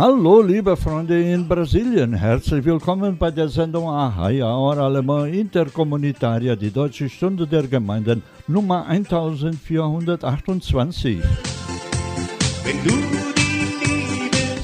[0.00, 2.14] Hallo, liebe Freunde in Brasilien.
[2.14, 8.86] Herzlich willkommen bei der Sendung Ahai, Hora Alemã Interkommunitaria, die Deutsche Stunde der Gemeinden, Nummer
[8.86, 11.18] 1428.
[12.64, 13.19] Wenn du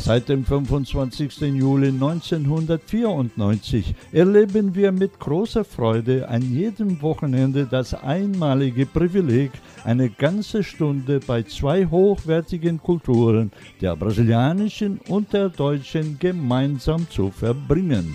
[0.07, 1.41] Seit dem 25.
[1.57, 9.51] Juli 1994 erleben wir mit großer Freude an jedem Wochenende das einmalige Privileg,
[9.83, 18.15] eine ganze Stunde bei zwei hochwertigen Kulturen, der brasilianischen und der deutschen, gemeinsam zu verbringen.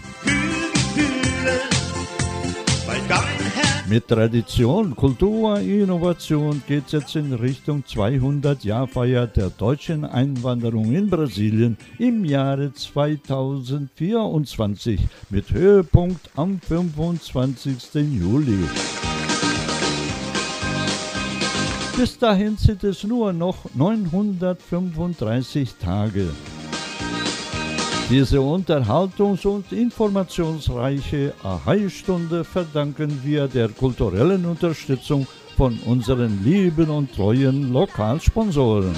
[3.92, 11.76] Mit Tradition, Kultur, Innovation geht es jetzt in Richtung 200-Jahr-Feier der deutschen Einwanderung in Brasilien
[12.00, 17.96] im Jahre 2024 mit Höhepunkt am 25.
[18.18, 18.60] Juli.
[21.98, 26.30] Bis dahin sind es nur noch 935 Tage.
[28.12, 37.72] Diese unterhaltungs- und informationsreiche Ahai-Stunde verdanken wir der kulturellen Unterstützung von unseren lieben und treuen
[37.72, 38.94] Lokalsponsoren.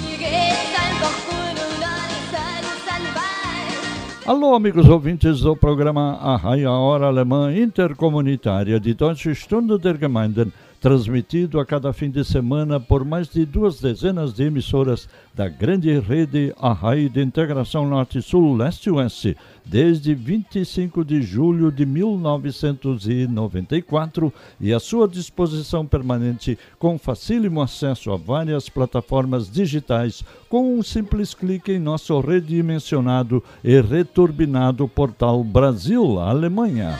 [4.26, 10.52] Alô, amigos ouvintes do programa Arraia Hora Alemã Intercomunitária de Deutsche Stunde der Gemeinden
[10.84, 15.98] transmitido a cada fim de semana por mais de duas dezenas de emissoras da grande
[15.98, 25.08] rede Arrai de Integração Norte-Sul Leste-Oeste, desde 25 de julho de 1994 e à sua
[25.08, 32.20] disposição permanente com facílimo acesso a várias plataformas digitais com um simples clique em nosso
[32.20, 36.98] redimensionado e returbinado portal Brasil-Alemanha.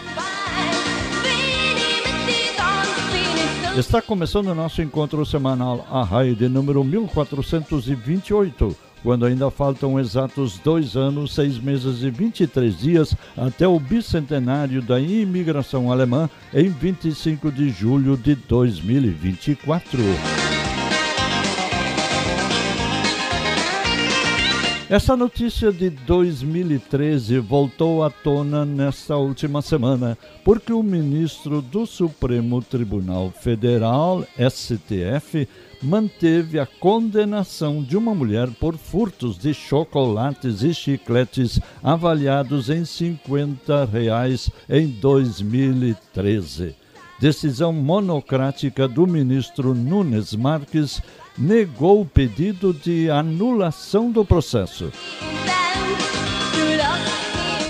[3.76, 10.96] Está começando o nosso encontro semanal Arrai de número 1428, quando ainda faltam exatos dois
[10.96, 17.68] anos, seis meses e 23 dias até o bicentenário da imigração alemã em 25 de
[17.70, 19.98] julho de 2024.
[24.94, 32.62] Essa notícia de 2013 voltou à tona nesta última semana, porque o ministro do Supremo
[32.62, 35.48] Tribunal Federal, STF,
[35.82, 43.86] manteve a condenação de uma mulher por furtos de chocolates e chicletes avaliados em 50
[43.86, 46.83] reais em 2013.
[47.18, 51.00] Decisão monocrática do ministro Nunes Marques
[51.38, 54.92] negou o pedido de anulação do processo.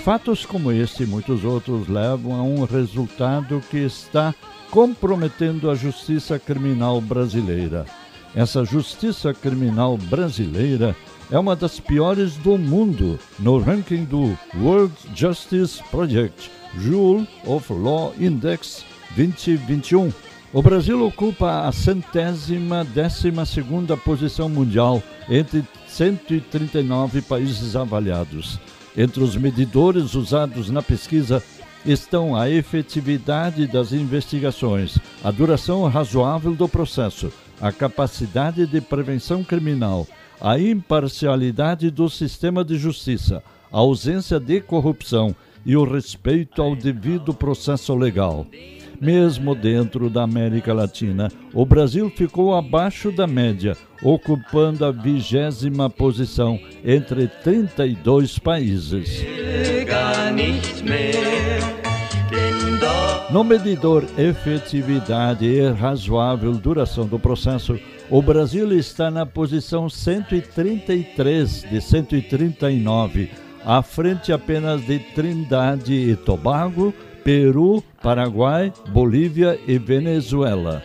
[0.03, 4.35] Fatos como este e muitos outros levam a um resultado que está
[4.71, 7.87] comprometendo a justiça criminal brasileira.
[8.35, 10.97] Essa justiça criminal brasileira
[11.31, 18.13] é uma das piores do mundo no ranking do World Justice Project Rule of Law
[18.19, 18.85] Index
[19.17, 20.13] 2021
[20.55, 28.61] o Brasil ocupa a centésima décima segunda posição mundial entre 139 países avaliados.
[28.97, 31.43] Entre os medidores usados na pesquisa
[31.85, 40.07] estão a efetividade das investigações, a duração razoável do processo, a capacidade de prevenção criminal,
[40.41, 43.43] a imparcialidade do sistema de justiça,
[43.73, 45.35] a ausência de corrupção
[45.67, 48.47] e o respeito ao devido processo legal.
[49.05, 56.59] Mesmo dentro da América Latina, o Brasil ficou abaixo da média, ocupando a vigésima posição
[56.83, 59.23] entre 32 países.
[63.31, 71.79] No medidor efetividade e razoável duração do processo, o Brasil está na posição 133 de
[71.79, 73.31] 139,
[73.67, 80.83] à frente apenas de Trindade e Tobago, Peru, Paraguai, Bolívia e Venezuela.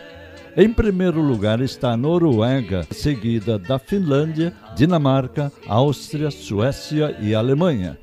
[0.56, 7.98] Em primeiro lugar está a Noruega, seguida da Finlândia, Dinamarca, Áustria, Suécia e Alemanha.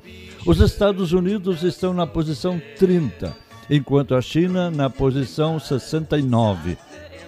[0.46, 3.36] Os Estados Unidos estão na posição 30,
[3.68, 6.78] enquanto a China na posição 69.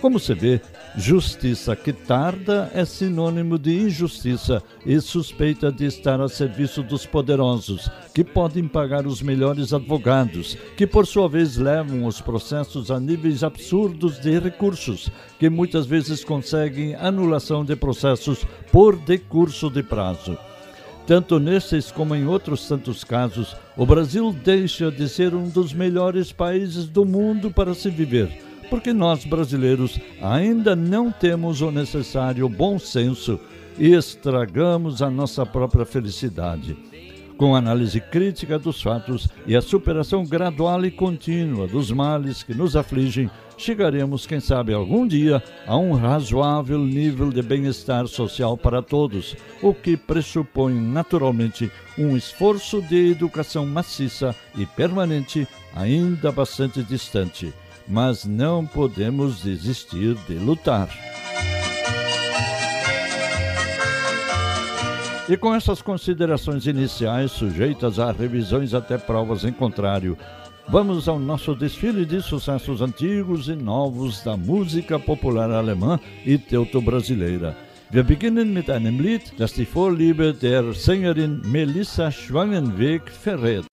[0.01, 0.61] Como se vê,
[0.97, 7.89] justiça que tarda é sinônimo de injustiça e suspeita de estar a serviço dos poderosos,
[8.15, 13.45] que podem pagar os melhores advogados, que por sua vez levam os processos a níveis
[13.45, 20.37] absurdos de recursos, que muitas vezes conseguem anulação de processos por decurso de prazo.
[21.07, 26.31] Tanto nesses como em outros tantos casos, o Brasil deixa de ser um dos melhores
[26.31, 32.79] países do mundo para se viver porque nós brasileiros ainda não temos o necessário bom
[32.79, 33.39] senso
[33.77, 36.77] e estragamos a nossa própria felicidade.
[37.37, 42.77] Com análise crítica dos fatos e a superação gradual e contínua dos males que nos
[42.77, 49.35] afligem, chegaremos, quem sabe, algum dia a um razoável nível de bem-estar social para todos,
[49.63, 57.53] o que pressupõe naturalmente um esforço de educação maciça e permanente, ainda bastante distante
[57.87, 60.89] mas não podemos desistir de lutar.
[65.29, 70.19] E com essas considerações iniciais, sujeitas a revisões até provas em contrário,
[70.69, 77.57] vamos ao nosso desfile de sucessos antigos e novos da música popular alemã e teuto-brasileira.
[77.93, 83.65] Wir beginnen mit einem Lied, das die Vorliebe der Sängerin Melissa Schwangenweg verrät.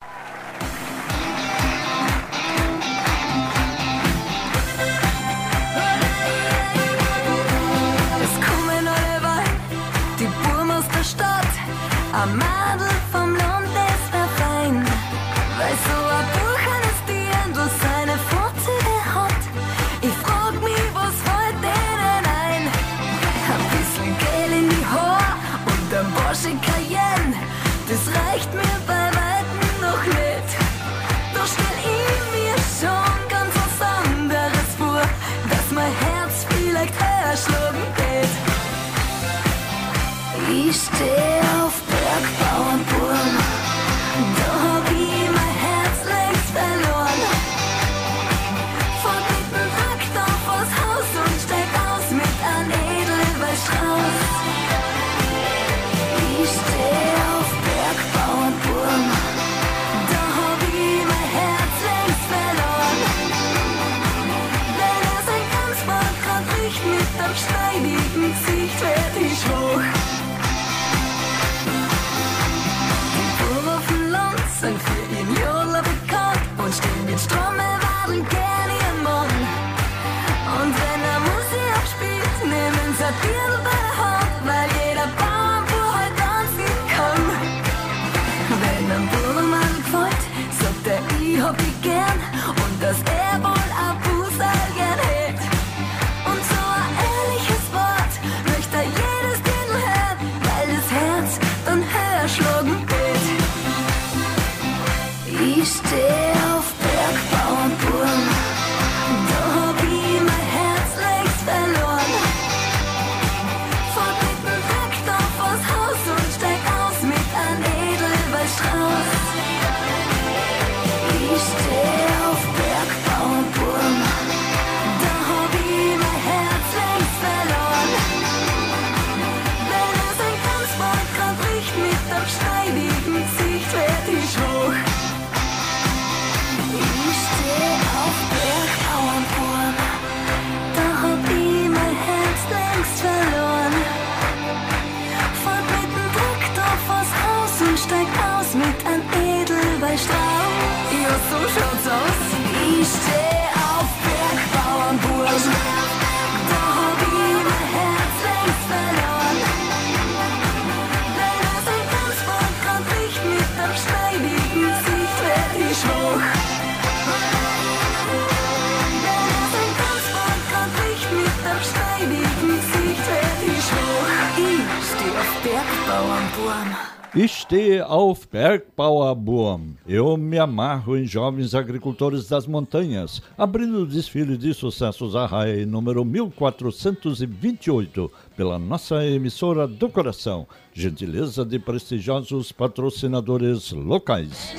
[177.26, 179.74] Stehe auf Bergbauerburm.
[179.88, 185.66] Eu me amarro em jovens agricultores das montanhas, abrindo o desfile de sucessos a raia
[185.66, 190.45] número 1428, pela nossa emissora do coração.
[190.74, 194.54] Gentileza de prestigiosos patrocinadores locais.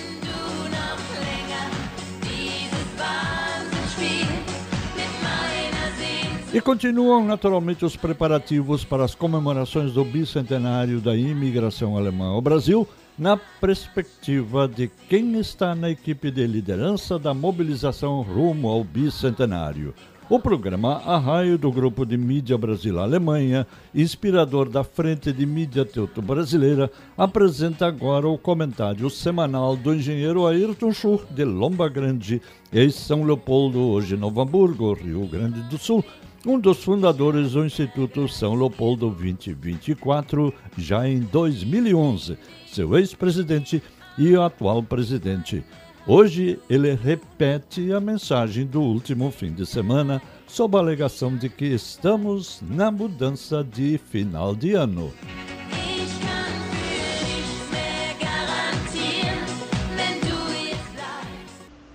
[6.59, 12.85] E continuam naturalmente os preparativos para as comemorações do bicentenário da imigração alemã ao Brasil,
[13.17, 19.95] na perspectiva de quem está na equipe de liderança da mobilização rumo ao bicentenário.
[20.29, 26.21] O programa Arraio do Grupo de Mídia Brasil Alemanha, inspirador da Frente de Mídia Teuto
[26.21, 33.79] Brasileira, apresenta agora o comentário semanal do engenheiro Ayrton Schur, de Lomba Grande, ex-São Leopoldo,
[33.79, 36.05] hoje Novo Hamburgo, Rio Grande do Sul,
[36.47, 43.83] um dos fundadores do Instituto São Leopoldo 2024, já em 2011, seu ex-presidente
[44.17, 45.65] e atual presidente.
[46.07, 51.67] Hoje ele repete a mensagem do último fim de semana sob a alegação de que
[51.67, 55.13] estamos na mudança de final de ano.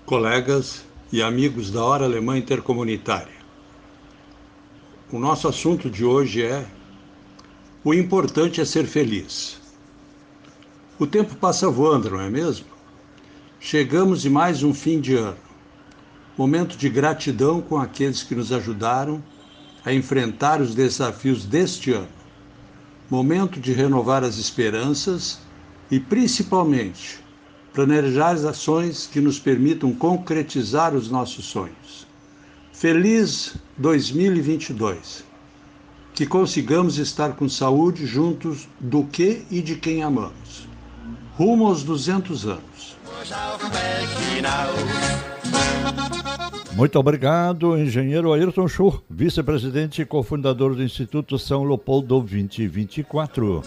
[0.05, 3.33] Colegas e amigos da Hora Alemã Intercomunitária,
[5.13, 6.65] o nosso assunto de hoje é:
[7.83, 9.61] o importante é ser feliz.
[10.97, 12.65] O tempo passa voando, não é mesmo?
[13.59, 15.37] Chegamos de mais um fim de ano.
[16.35, 19.23] Momento de gratidão com aqueles que nos ajudaram
[19.85, 22.09] a enfrentar os desafios deste ano.
[23.07, 25.39] Momento de renovar as esperanças
[25.91, 27.19] e, principalmente,
[27.71, 32.07] planejar as ações que nos permitam concretizar os nossos sonhos.
[32.71, 35.23] Feliz 2022!
[36.13, 40.67] Que consigamos estar com saúde juntos do que e de quem amamos.
[41.35, 42.95] Rumo aos 200 anos.
[46.75, 53.63] Muito obrigado, engenheiro Ayrton Schur, vice-presidente e cofundador do Instituto São Leopoldo 2024.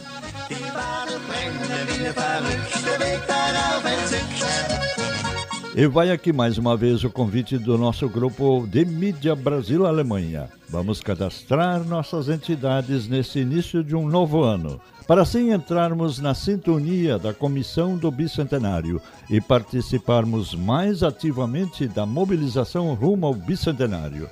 [5.78, 10.48] E vai aqui mais uma vez o convite do nosso grupo de mídia Brasil-Alemanha.
[10.70, 17.18] Vamos cadastrar nossas entidades nesse início de um novo ano para assim entrarmos na sintonia
[17.18, 24.30] da Comissão do Bicentenário e participarmos mais ativamente da mobilização rumo ao Bicentenário.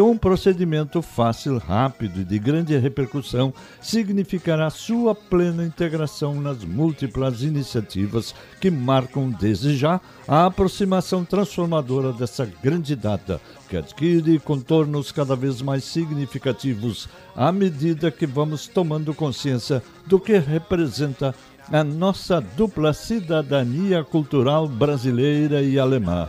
[0.00, 8.34] um procedimento fácil, rápido e de grande repercussão significará sua plena integração nas múltiplas iniciativas
[8.60, 15.60] que marcam desde já a aproximação transformadora dessa grande data, que adquire contornos cada vez
[15.60, 21.34] mais significativos à medida que vamos tomando consciência do que representa
[21.72, 26.28] a nossa dupla cidadania cultural brasileira e alemã.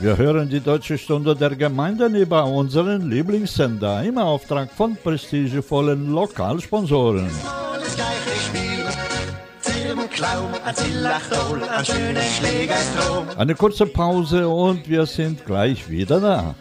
[0.00, 4.02] Wir hören die deutsche Stunde der Gemeinden über unseren Lieblingssender.
[4.02, 7.28] Im Auftrag von prestigevollen Lokalsponsoren.
[13.36, 16.54] Eine kurze Pause und wir sind gleich wieder da.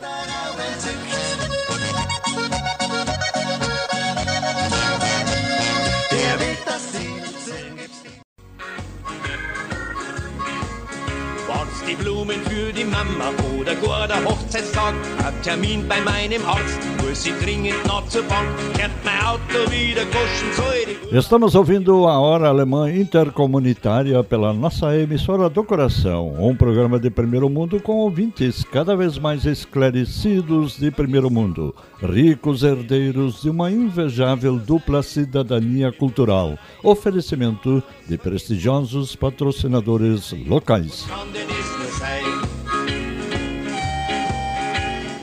[11.94, 14.96] Blumen für die Mama oder gar der Hochzeitstag.
[15.24, 18.48] Hab Termin bei meinem Arzt, muss ich dringend noch zur Bank.
[18.74, 20.76] Kehrt mein Auto wieder koschen soll.
[21.12, 27.50] Estamos ouvindo a Hora Alemã Intercomunitária pela nossa emissora do coração, um programa de primeiro
[27.50, 34.58] mundo com ouvintes cada vez mais esclarecidos de primeiro mundo, ricos herdeiros de uma invejável
[34.58, 36.58] dupla cidadania cultural.
[36.84, 41.06] Oferecimento de prestigiosos patrocinadores locais.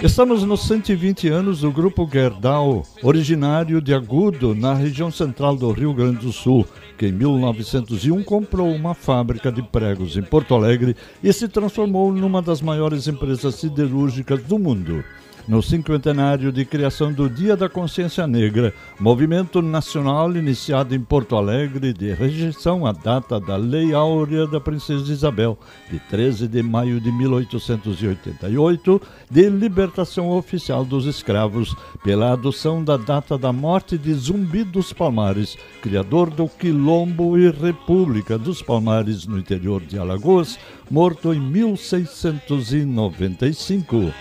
[0.03, 5.95] Estamos nos 120 anos do Grupo Gerdau, originário de Agudo, na região central do Rio
[5.95, 6.67] Grande do Sul,
[6.99, 12.43] que em 1901 comprou uma fábrica de pregos em Porto Alegre e se transformou numa
[12.43, 15.05] das maiores empresas siderúrgicas do mundo
[15.47, 21.93] no cinquentenário de criação do Dia da Consciência Negra, movimento nacional iniciado em Porto Alegre
[21.93, 25.59] de rejeição à data da Lei Áurea da Princesa Isabel,
[25.91, 33.37] de 13 de maio de 1888, de libertação oficial dos escravos, pela adoção da data
[33.37, 39.81] da morte de Zumbi dos Palmares, criador do Quilombo e República dos Palmares no interior
[39.81, 40.57] de Alagoas,
[40.91, 44.13] morto em 1695.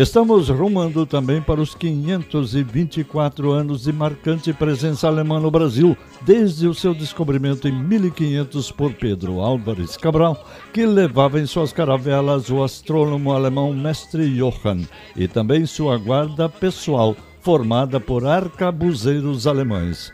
[0.00, 6.72] Estamos rumando também para os 524 anos de marcante presença alemã no Brasil, desde o
[6.72, 10.42] seu descobrimento em 1500 por Pedro Álvares Cabral,
[10.72, 17.14] que levava em suas caravelas o astrônomo alemão Mestre Johann e também sua guarda pessoal,
[17.42, 20.10] formada por arcabuzeiros alemães.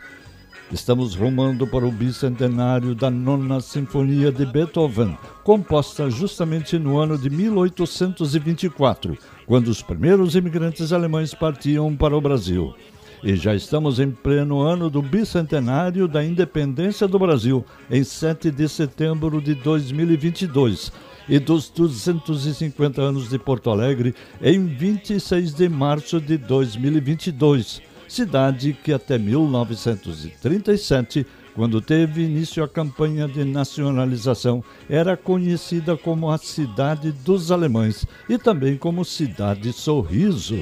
[0.69, 7.29] Estamos rumando para o bicentenário da Nona Sinfonia de Beethoven, composta justamente no ano de
[7.29, 9.17] 1824,
[9.47, 12.75] quando os primeiros imigrantes alemães partiam para o Brasil.
[13.23, 18.69] E já estamos em pleno ano do bicentenário da independência do Brasil, em 7 de
[18.69, 20.91] setembro de 2022,
[21.27, 28.93] e dos 250 anos de Porto Alegre, em 26 de março de 2022 cidade que
[28.93, 31.25] até 1937,
[31.57, 38.37] quando teve início a campanha de nacionalização, era conhecida como a Cidade dos Alemães e
[38.37, 40.55] também como Cidade Sorriso.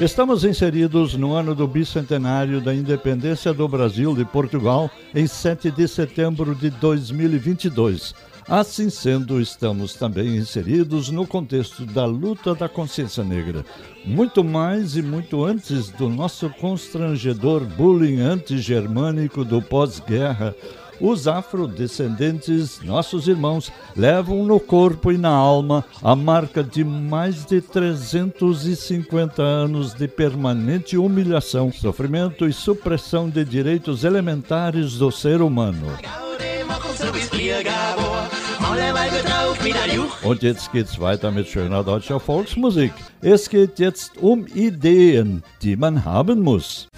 [0.00, 5.86] Estamos inseridos no ano do bicentenário da independência do Brasil de Portugal, em 7 de
[5.86, 8.33] setembro de 2022.
[8.48, 13.64] Assim sendo, estamos também inseridos no contexto da luta da consciência negra.
[14.04, 20.54] Muito mais e muito antes do nosso constrangedor bullying anti-germânico do pós-guerra,
[21.00, 27.60] os afrodescendentes, nossos irmãos, levam no corpo e na alma a marca de mais de
[27.60, 35.88] 350 anos de permanente humilhação, sofrimento e supressão de direitos elementares do ser humano.
[40.22, 42.92] Und jetzt geht's weiter mit schöner deutscher Volksmusik.
[43.20, 46.88] Es geht jetzt um Ideen, die man haben muss.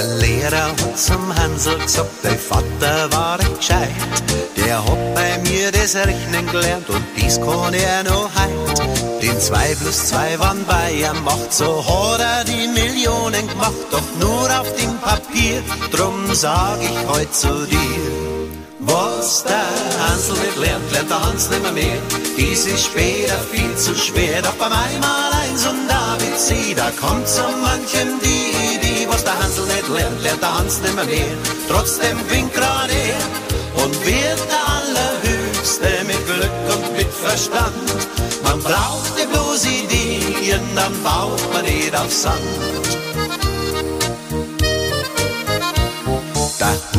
[0.00, 3.90] Der Lehrer hat zum Hansel gesagt, dein Vater war gescheit.
[4.56, 9.20] Der hat bei mir das Rechnen gelernt und dies kann er noch heut.
[9.20, 14.48] Den 2 plus 2 waren Bayern macht, so hat er die Millionen gemacht, doch nur
[14.58, 18.30] auf dem Papier, drum sag ich heut zu dir.
[18.78, 22.00] Was der Hansel nicht lernt, lernt der Hans nimmer mehr.
[22.38, 27.42] Dies ist später viel zu schwer, doch beim einmal eins und ABC, da kommt so
[27.42, 28.69] manchem die
[29.20, 31.36] was der Hansel nicht lernt, lernt der Hans nimmer mehr.
[31.68, 37.74] Trotzdem winkt gerade er und wird der Allerhöchste mit Glück und mit Verstand.
[38.42, 43.09] Man braucht die bloß Ideen, dann baut man nicht auf Sand.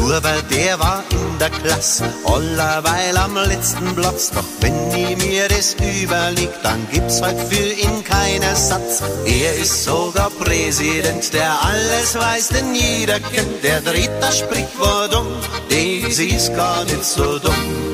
[0.01, 4.31] Der Huber, der war in der Klasse, allerweil am letzten Platz.
[4.31, 9.03] Doch wenn ich mir das überleg, dann gibt's halt für ihn keinen Satz.
[9.25, 13.63] Er ist sogar Präsident, der alles weiß, denn jeder kennt.
[13.63, 15.27] Der dreht das Sprichwort um,
[15.69, 17.91] das ist gar nicht so dumm.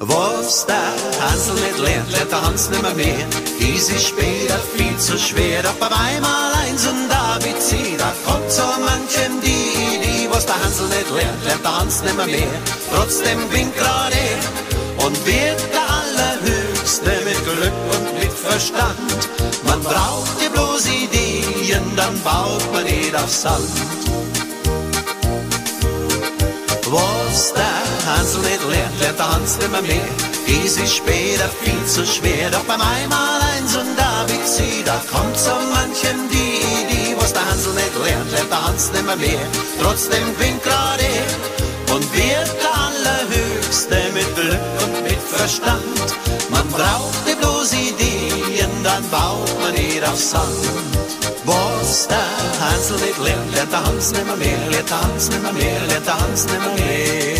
[0.00, 3.26] Was der Hansel nicht lernt, lernt der Hans nimmer mehr.
[3.58, 8.62] Dies ist später viel zu schwer, doch bei einmal eins und ABC, da kommt so
[8.62, 9.37] manchem
[10.38, 12.58] was der Hansel nicht lernt, lernt der Hans nimmer mehr.
[12.94, 19.18] Trotzdem winkt gerade er und wird der Allerhöchste mit Glück und mit Verstand.
[19.66, 23.74] Man braucht die bloß Ideen, dann baut man nicht auf Sand.
[26.86, 30.08] Was der Hansel nicht lernt, lernt der Hans nimmer mehr.
[30.46, 35.54] Dies ist später viel zu schwer, doch beim einmal eins und ABC, da kommt so
[35.74, 39.46] manchem die Idee, was der Hansel nicht lernt, lernt der Hans nimmer mehr.
[39.82, 46.06] Trotzdem winkt gerade er und wird der Allerhöchste mit Glück und mit Verstand.
[46.48, 50.46] Man braucht die bloß Ideen, dann baut man nicht auf Sand.
[51.44, 52.18] Was der
[52.60, 56.20] Hansel nicht lernt, lernt der Hans nimmer mehr, lernt der Hans nimmer mehr, lernt der
[56.20, 57.37] Hans nimmer mehr.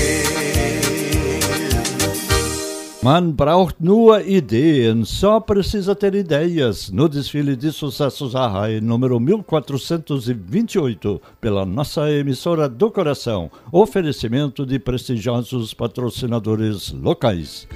[3.09, 6.91] Man braucht nur Ideen, só precisa ter ideias.
[6.91, 13.51] No desfile de sucessos Arrai, número 1428, pela nossa emissora do coração.
[13.73, 17.67] Oferecimento de prestigiosos patrocinadores locais.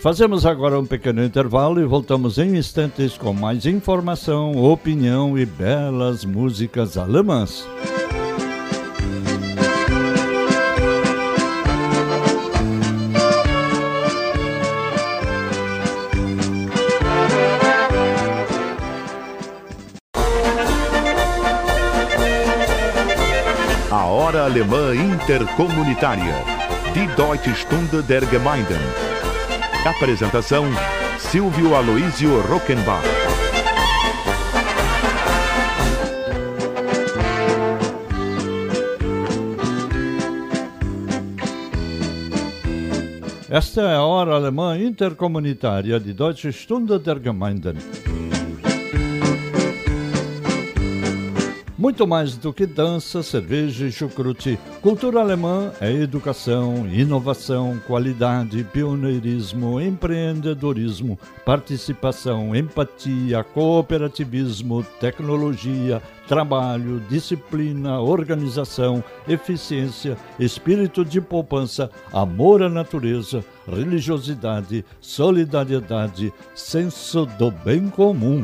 [0.00, 6.24] Fazemos agora um pequeno intervalo e voltamos em instantes com mais informação, opinião e belas
[6.24, 7.64] músicas alemãs.
[24.56, 26.34] Alemã Intercomunitária.
[26.94, 28.80] Die Deutsche Stunde der Gemeinden.
[29.84, 30.64] Apresentação:
[31.18, 33.04] Silvio Aloísio Rockenbach.
[43.50, 47.76] Esta é a hora alemã intercomunitária de Deutsche Stunde der Gemeinden.
[51.86, 59.80] Muito mais do que dança, cerveja e chucrute, cultura alemã é educação, inovação, qualidade, pioneirismo,
[59.80, 73.44] empreendedorismo, participação, empatia, cooperativismo, tecnologia, trabalho, disciplina, organização, eficiência, espírito de poupança, amor à natureza,
[73.64, 78.42] religiosidade, solidariedade, senso do bem comum.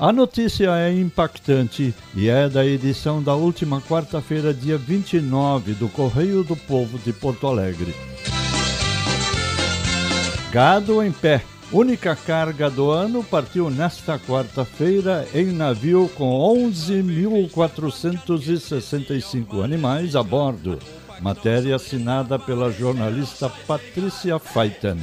[0.00, 6.44] A notícia é impactante e é da edição da última quarta-feira, dia 29, do Correio
[6.44, 7.92] do Povo de Porto Alegre.
[10.52, 11.42] Gado em pé.
[11.72, 16.30] Única carga do ano partiu nesta quarta-feira em navio com
[16.70, 20.78] 11.465 animais a bordo.
[21.20, 24.98] Matéria assinada pela jornalista Patrícia Feiten.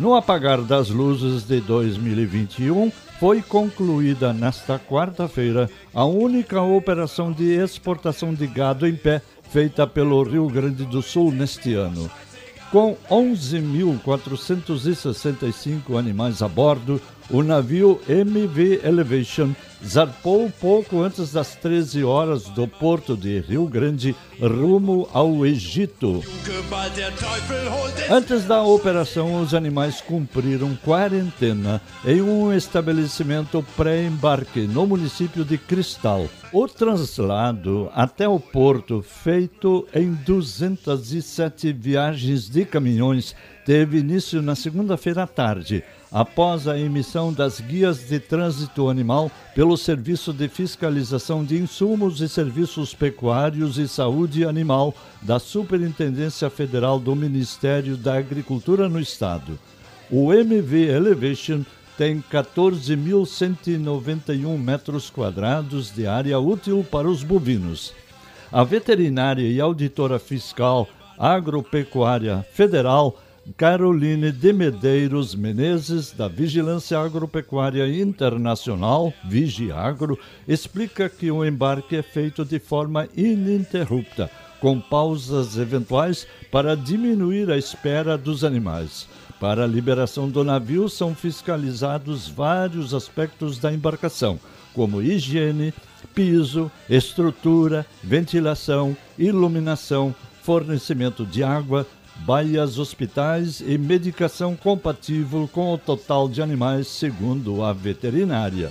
[0.00, 8.32] No apagar das luzes de 2021, foi concluída nesta quarta-feira a única operação de exportação
[8.32, 12.10] de gado em pé feita pelo Rio Grande do Sul neste ano.
[12.72, 16.98] Com 11.465 animais a bordo,
[17.30, 19.54] o navio MV Elevation
[19.86, 26.22] zarpou pouco antes das 13 horas do porto de Rio Grande, rumo ao Egito.
[28.10, 36.28] Antes da operação, os animais cumpriram quarentena em um estabelecimento pré-embarque no município de Cristal.
[36.52, 45.22] O translado até o porto, feito em 207 viagens de caminhões, teve início na segunda-feira
[45.22, 51.56] à tarde após a emissão das guias de trânsito animal pelo Serviço de Fiscalização de
[51.56, 54.92] Insumos e Serviços Pecuários e Saúde Animal
[55.22, 59.56] da Superintendência Federal do Ministério da Agricultura no Estado.
[60.10, 61.62] O MV Elevation
[61.96, 67.94] tem 14.191 metros quadrados de área útil para os bovinos.
[68.50, 73.16] A veterinária e auditora fiscal agropecuária federal
[73.56, 82.44] Caroline de Medeiros Menezes, da Vigilância Agropecuária Internacional, Vigiagro, explica que o embarque é feito
[82.44, 89.08] de forma ininterrupta, com pausas eventuais para diminuir a espera dos animais.
[89.40, 94.38] Para a liberação do navio são fiscalizados vários aspectos da embarcação,
[94.74, 95.72] como higiene,
[96.14, 101.86] piso, estrutura, ventilação, iluminação, fornecimento de água,
[102.24, 108.70] baias hospitais e medicação compatível com o total de animais, segundo a veterinária.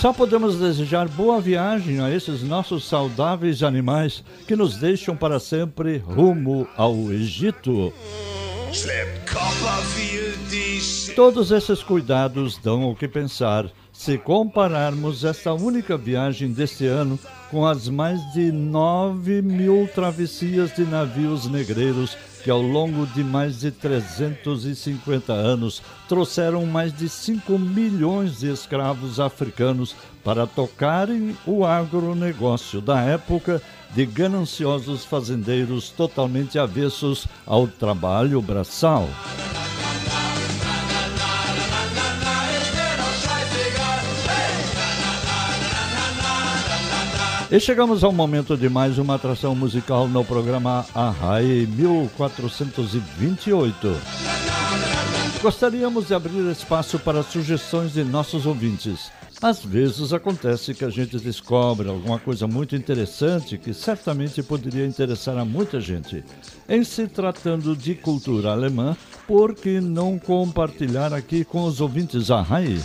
[0.00, 5.96] Só podemos desejar boa viagem a esses nossos saudáveis animais que nos deixam para sempre
[5.96, 7.90] rumo ao Egito.
[11.16, 13.70] Todos esses cuidados dão o que pensar
[14.04, 17.18] se compararmos esta única viagem deste ano
[17.50, 23.60] com as mais de 9 mil travessias de navios negreiros que, ao longo de mais
[23.60, 32.82] de 350 anos, trouxeram mais de 5 milhões de escravos africanos para tocarem o agronegócio
[32.82, 33.62] da época
[33.94, 39.08] de gananciosos fazendeiros totalmente avessos ao trabalho braçal.
[47.54, 53.96] E chegamos ao momento de mais uma atração musical no programa Arrai 1428.
[55.40, 59.12] Gostaríamos de abrir espaço para sugestões de nossos ouvintes.
[59.40, 65.38] Às vezes acontece que a gente descobre alguma coisa muito interessante que certamente poderia interessar
[65.38, 66.24] a muita gente.
[66.68, 68.96] Em se tratando de cultura alemã,
[69.28, 72.80] por que não compartilhar aqui com os ouvintes a Rai?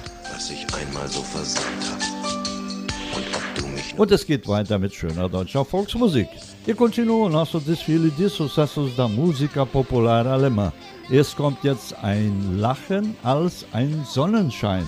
[3.99, 6.29] Und es geht weiter mit schöner deutscher Volksmusik.
[6.63, 10.71] Hier continua o nosso desfile de sucessos da Música popular alemã.
[11.09, 14.87] Es kommt jetzt ein Lachen als ein Sonnenschein.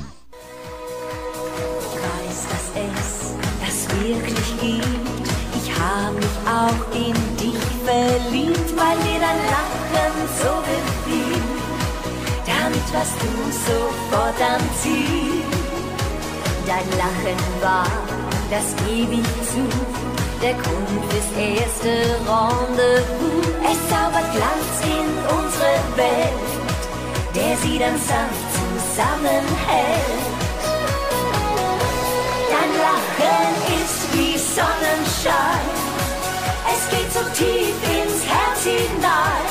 [1.82, 5.28] Ich weiß, dass es das wirklich gibt.
[5.60, 11.42] Ich habe mich auch in dich verliebt, weil dir dein Lachen so gefiel.
[12.94, 13.32] warst du
[13.68, 15.44] sofort am Ziel.
[16.66, 19.64] Dein Lachen war das ewig zu,
[20.42, 21.90] der Grund fürs erste
[22.28, 23.48] Rendezvous.
[23.64, 26.52] Es zaubert Glanz in unsere Welt,
[27.34, 30.28] der sie dann sanft zusammenhält.
[32.52, 35.68] Dein Lachen ist wie Sonnenschein,
[36.74, 39.48] es geht so tief ins Herz hinein.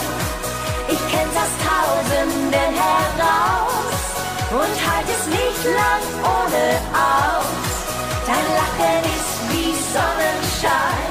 [0.88, 3.96] Ich kenn's aus Tausenden heraus
[4.50, 7.59] und halt es nicht lang ohne aus.
[8.30, 11.10] Dein Lachen ist wie Sonnenschein.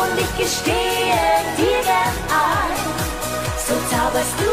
[0.00, 1.16] Und ich gestehe
[1.56, 2.76] dir gern ein,
[3.66, 4.49] so zauberst du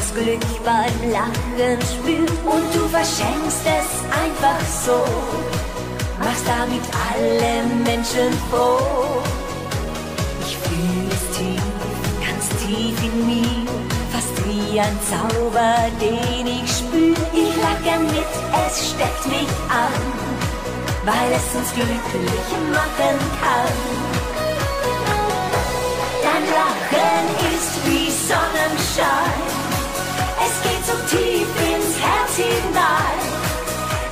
[0.00, 3.90] das Glück beim Lachen spürt und du verschenkst es
[4.22, 5.04] einfach so,
[6.24, 6.82] machst damit
[7.12, 9.20] alle Menschen froh.
[10.40, 11.62] Ich fühle es tief,
[12.24, 13.66] ganz tief in mir,
[14.10, 17.16] fast wie ein Zauber, den ich spür.
[17.34, 18.32] Ich lach gern mit,
[18.66, 20.00] es steckt mich an,
[21.04, 23.76] weil es uns glücklich machen kann.
[26.22, 29.59] Dein Lachen ist wie Sonnenschein.
[32.40, 33.20] Hinein.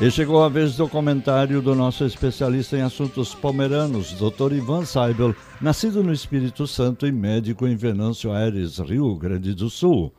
[0.01, 4.53] E chegou a vez do comentário do nosso especialista em assuntos palmeranos, Dr.
[4.53, 10.13] Ivan Seibel, nascido no Espírito Santo e médico em Venâncio Aires, Rio Grande do Sul.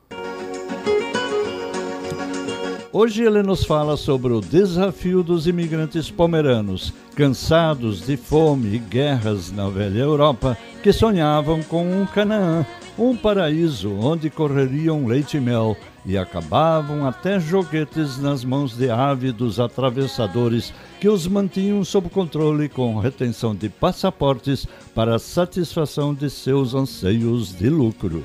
[2.98, 9.52] Hoje ele nos fala sobre o desafio dos imigrantes pomeranos, cansados de fome e guerras
[9.52, 12.66] na velha Europa, que sonhavam com um Canaã,
[12.98, 19.60] um paraíso onde correriam leite e mel e acabavam até joguetes nas mãos de ávidos
[19.60, 27.54] atravessadores que os mantinham sob controle com retenção de passaportes para satisfação de seus anseios
[27.54, 28.24] de lucro.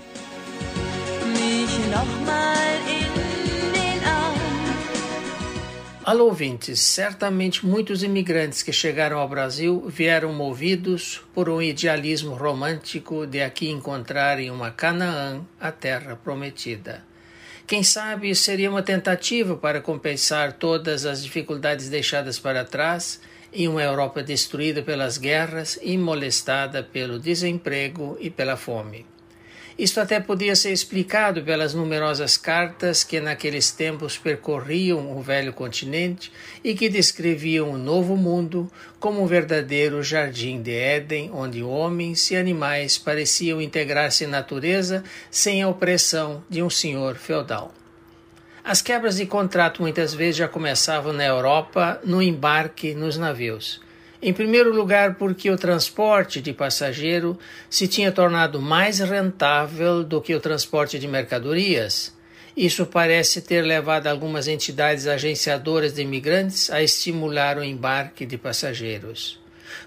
[6.02, 13.26] Alô, ouvintes, certamente muitos imigrantes que chegaram ao Brasil vieram movidos por um idealismo romântico
[13.26, 17.04] de aqui encontrarem uma Canaã, a terra prometida.
[17.66, 23.20] Quem sabe seria uma tentativa para compensar todas as dificuldades deixadas para trás
[23.52, 29.09] em uma Europa destruída pelas guerras e molestada pelo desemprego e pela fome.
[29.80, 36.30] Isto até podia ser explicado pelas numerosas cartas que naqueles tempos percorriam o velho continente
[36.62, 42.36] e que descreviam o novo mundo como um verdadeiro jardim de Éden, onde homens e
[42.36, 47.72] animais pareciam integrar-se à natureza sem a opressão de um senhor feudal.
[48.62, 53.80] As quebras de contrato muitas vezes já começavam na Europa no embarque nos navios.
[54.22, 57.38] Em primeiro lugar, porque o transporte de passageiro
[57.70, 62.12] se tinha tornado mais rentável do que o transporte de mercadorias,
[62.56, 69.38] Isso parece ter levado algumas entidades agenciadoras de imigrantes a estimular o embarque de passageiros.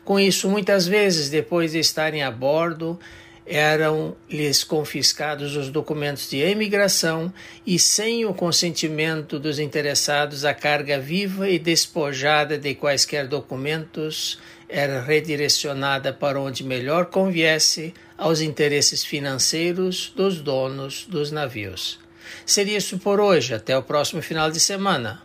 [0.03, 2.97] Com isso, muitas vezes, depois de estarem a bordo,
[3.45, 7.33] eram-lhes confiscados os documentos de emigração
[7.65, 15.01] e, sem o consentimento dos interessados, a carga viva e despojada de quaisquer documentos era
[15.01, 21.99] redirecionada para onde melhor conviesse aos interesses financeiros dos donos dos navios.
[22.45, 23.53] Seria isso por hoje.
[23.53, 25.21] Até o próximo final de semana.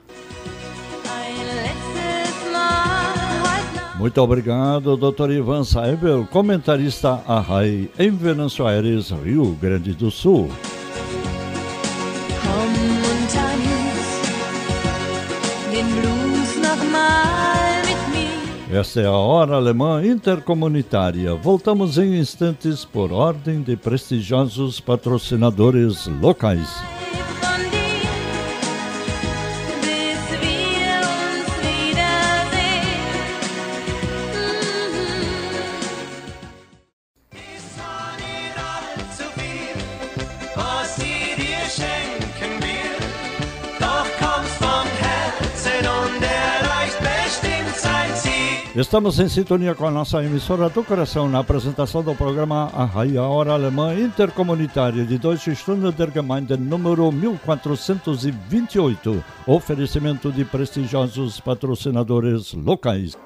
[3.99, 5.33] Muito obrigado, Dr.
[5.33, 10.49] Ivan Saibel, comentarista Arrai, em Venâncio Aires, Rio Grande do Sul.
[18.71, 21.35] Esta é a Hora Alemã Intercomunitária.
[21.35, 26.98] Voltamos em instantes por ordem de prestigiosos patrocinadores locais.
[48.79, 53.25] Estamos em sintonia com a nossa emissora do coração na apresentação do programa A Raia
[53.25, 59.25] Hora Alemã Intercomunitária de Deutsche Stunde der Gemeinde número 1428.
[59.49, 63.19] Oferecimento de prestigiosos patrocinadores locais.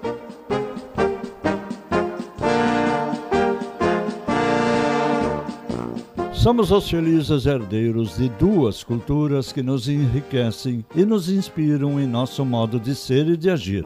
[6.32, 12.42] Somos os felizes herdeiros de duas culturas que nos enriquecem e nos inspiram em nosso
[12.42, 13.84] modo de ser e de agir.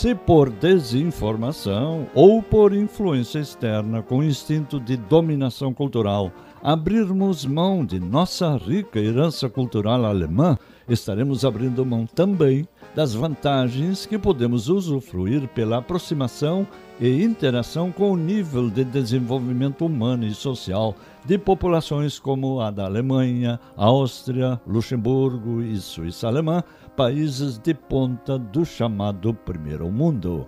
[0.00, 6.32] Se por desinformação ou por influência externa com instinto de dominação cultural
[6.62, 10.56] abrirmos mão de nossa rica herança cultural alemã,
[10.88, 16.66] estaremos abrindo mão também das vantagens que podemos usufruir pela aproximação
[16.98, 22.86] e interação com o nível de desenvolvimento humano e social de populações como a da
[22.86, 26.64] Alemanha, Áustria, Luxemburgo e Suíça Alemã,
[26.96, 30.46] países de ponta do chamado Primeiro Mundo.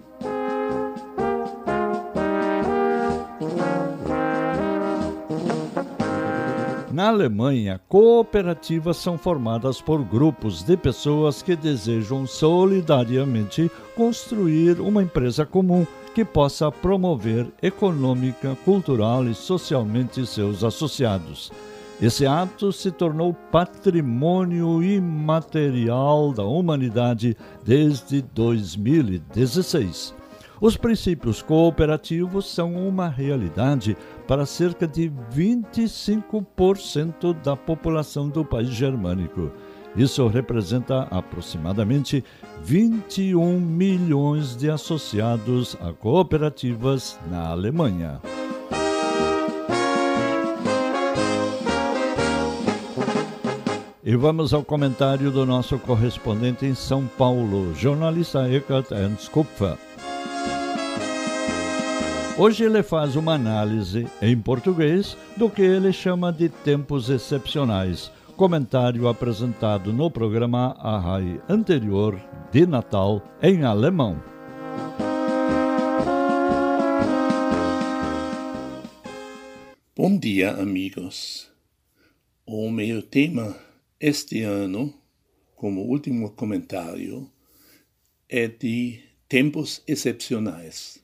[6.93, 15.47] Na Alemanha, cooperativas são formadas por grupos de pessoas que desejam solidariamente construir uma empresa
[15.47, 21.51] comum que possa promover econômica, cultural e socialmente seus associados.
[22.01, 30.13] Esse ato se tornou patrimônio imaterial da humanidade desde 2016.
[30.61, 33.97] Os princípios cooperativos são uma realidade
[34.29, 39.51] para cerca de 25% da população do país germânico.
[39.97, 42.25] Isso representa aproximadamente
[42.63, 48.21] 21 milhões de associados a cooperativas na Alemanha.
[54.05, 59.79] E vamos ao comentário do nosso correspondente em São Paulo, jornalista Eckhart Ernst Kupfer.
[62.37, 69.07] Hoje ele faz uma análise em português do que ele chama de tempos excepcionais, comentário
[69.07, 74.21] apresentado no programa Arrai anterior de Natal em alemão.
[79.95, 81.49] Bom dia, amigos.
[82.45, 83.55] O meu tema
[84.03, 84.93] este ano,
[85.55, 87.31] como último comentário,
[88.29, 91.01] é de tempos excepcionais.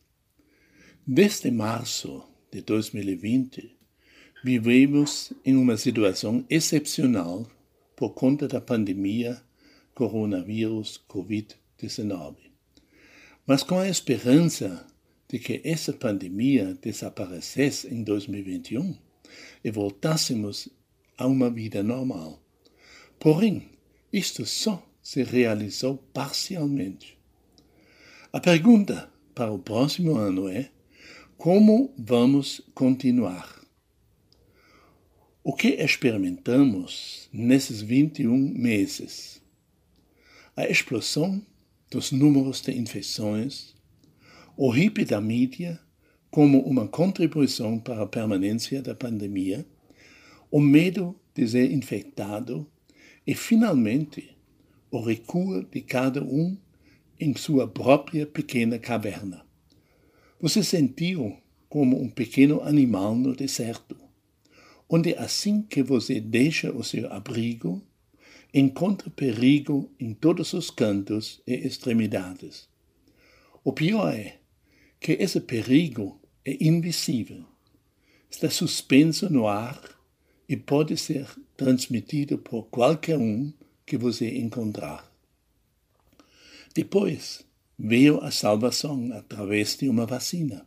[1.06, 3.78] Desde março de 2020,
[4.42, 7.48] vivemos em uma situação excepcional
[7.94, 9.40] por conta da pandemia
[9.94, 12.34] coronavírus Covid-19.
[13.46, 14.84] Mas com a esperança
[15.28, 18.92] de que essa pandemia desaparecesse em 2021
[19.62, 20.68] e voltássemos
[21.16, 22.42] a uma vida normal.
[23.18, 23.68] Porém,
[24.12, 27.18] isto só se realizou parcialmente.
[28.32, 30.70] A pergunta para o próximo ano é:
[31.36, 33.58] como vamos continuar?
[35.42, 39.42] O que experimentamos nesses 21 meses?
[40.54, 41.40] A explosão
[41.90, 43.74] dos números de infecções,
[44.56, 45.80] o hipe da mídia
[46.30, 49.66] como uma contribuição para a permanência da pandemia,
[50.50, 52.66] o medo de ser infectado
[53.28, 54.36] e, finalmente,
[54.90, 56.56] o recuo de cada um
[57.20, 59.44] em sua própria pequena caverna.
[60.40, 61.36] Você sentiu
[61.68, 64.08] como um pequeno animal no deserto
[64.88, 67.82] onde assim que você deixa o seu abrigo,
[68.54, 72.68] encontra perigo em todos os cantos e extremidades.
[73.62, 74.38] O pior é
[74.98, 77.44] que esse perigo é invisível,
[78.30, 79.78] está suspenso no ar
[80.48, 81.28] e pode ser
[81.58, 83.52] transmitido por qualquer um
[83.84, 85.12] que você encontrar.
[86.72, 87.44] Depois
[87.76, 90.64] veio a salvação através de uma vacina,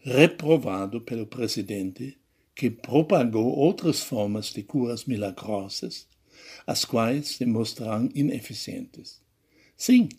[0.00, 2.18] reprovado pelo presidente
[2.54, 6.06] que propagou outras formas de curas milagrosas,
[6.66, 9.22] as quais se mostraram ineficientes.
[9.78, 10.10] Sim,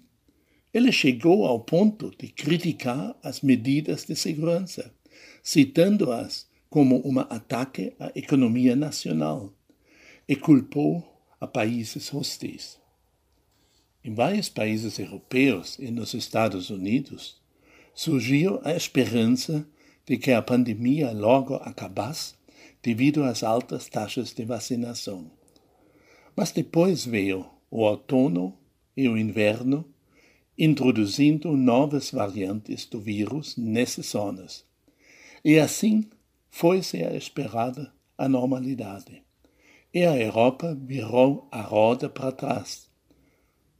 [0.74, 4.92] ele chegou ao ponto de criticar as medidas de segurança,
[5.44, 9.54] citando-as como um ataque à economia nacional,
[10.30, 11.04] e culpou
[11.42, 12.78] a países hostis.
[14.04, 17.42] Em vários países europeus e nos Estados Unidos,
[17.96, 19.68] surgiu a esperança
[20.06, 22.36] de que a pandemia logo acabasse
[22.84, 25.32] devido às altas taxas de vacinação.
[26.36, 28.56] Mas depois veio o outono
[28.96, 29.84] e o inverno,
[30.56, 34.64] introduzindo novas variantes do vírus nessas zonas.
[35.44, 36.08] E assim
[36.52, 39.24] foi-se a esperada a normalidade.
[39.94, 42.90] E a Europa virou a roda para trás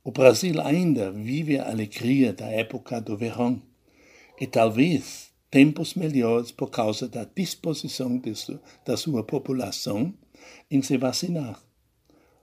[0.10, 3.62] o Brasil ainda vive a alegria da época do verão
[4.42, 10.12] e talvez tempos melhores por causa da disposição su, da sua população
[10.72, 11.62] em se vacinar.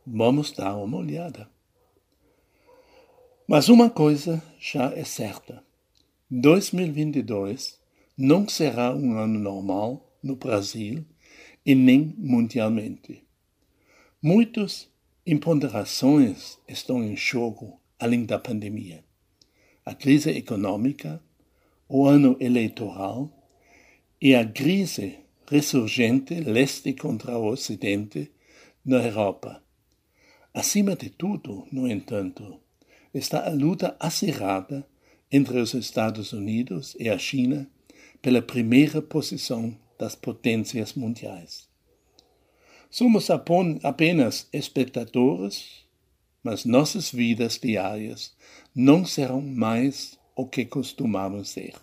[0.06, 1.50] Vamos dar uma olhada.
[3.48, 5.64] Mas uma coisa já é certa:
[6.30, 7.80] 2022
[8.16, 11.04] não será um ano normal no Brasil
[11.64, 13.25] e nem mundialmente.
[14.22, 14.88] Muitos
[15.26, 19.04] Imponderações estão em jogo além da pandemia.
[19.84, 21.22] A crise econômica,
[21.86, 23.30] o ano eleitoral
[24.20, 28.32] e a crise ressurgente leste contra o ocidente
[28.82, 29.62] na Europa.
[30.54, 32.58] Acima de tudo, no entanto,
[33.12, 34.88] está a luta acirrada
[35.30, 37.70] entre os Estados Unidos e a China
[38.22, 41.75] pela primeira posição das potências mundiais.
[42.90, 45.84] Somos apenas espectadores,
[46.42, 48.34] mas nossas vidas diárias
[48.74, 51.74] não serão mais o que costumavam ser.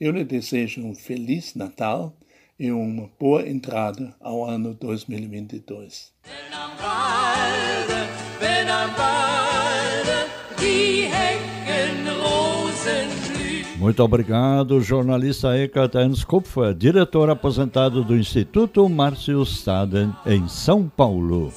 [0.00, 2.16] Eu lhe desejo um feliz Natal
[2.58, 6.12] e uma boa entrada ao ano 2022.
[13.86, 21.52] Muito obrigado, jornalista Ernst Kupfer, diretor aposentado do Instituto Márcio Staden, em São Paulo.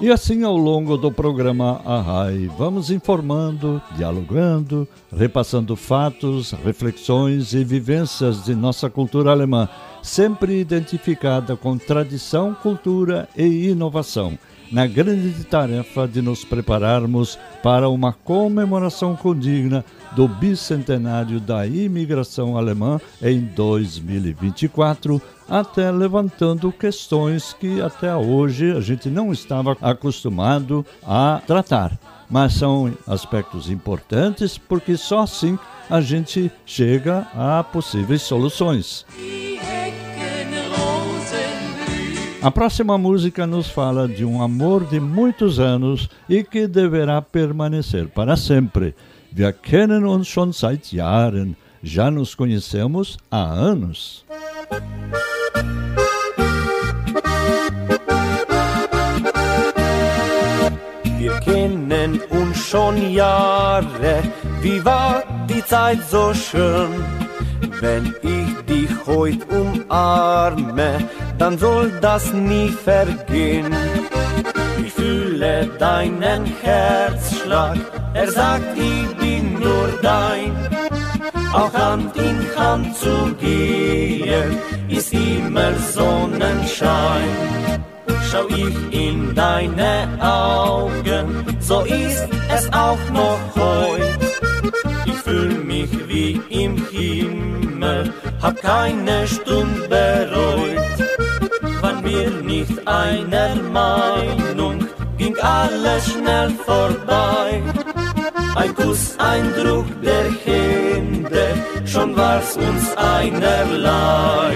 [0.00, 8.44] E assim, ao longo do programa Arrai, vamos informando, dialogando, repassando fatos, reflexões e vivências
[8.44, 9.68] de nossa cultura alemã
[10.08, 14.38] sempre identificada com tradição, cultura e inovação,
[14.72, 19.84] na grande tarefa de nos prepararmos para uma comemoração condigna
[20.16, 29.10] do bicentenário da imigração alemã em 2024, até levantando questões que até hoje a gente
[29.10, 31.98] não estava acostumado a tratar.
[32.30, 39.06] Mas são aspectos importantes porque só assim a gente chega a possíveis soluções.
[42.40, 48.08] A próxima música nos fala de um amor de muitos anos e que deverá permanecer
[48.08, 48.94] para sempre.
[49.32, 51.56] Wir kennen uns schon seit Jahren.
[51.82, 54.24] Já nos conhecemos há anos.
[61.18, 64.22] Wir kennen uns schon Jahre,
[64.62, 66.90] wie war die Zeit so schön.
[67.80, 71.08] Wenn ich dich heut umarme,
[71.38, 73.74] dann soll das nie vergehen.
[74.84, 77.78] Ich fühle deinen Herzschlag,
[78.14, 80.52] er sagt, ich bin nur dein.
[81.52, 84.58] Auch Hand in Hand zu gehen,
[84.88, 87.28] ist immer Sonnenschein.
[88.30, 94.27] Schau ich in deine Augen, so ist es auch noch heut.
[95.06, 101.08] Ich fühl mich wie im Himmel, hab keine Stunde bereut
[102.08, 104.86] wir nicht einer Meinung,
[105.16, 107.62] ging alles schnell vorbei.
[108.54, 111.46] Ein Kuss, ein Druck der Hände,
[111.84, 114.54] schon war's uns einerlei.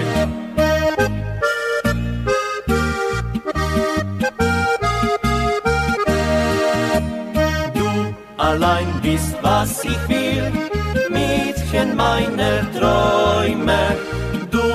[8.37, 8.92] Allein
[9.63, 10.45] was ich will,
[11.09, 13.81] Mädchen meiner Träume.
[14.55, 14.67] Du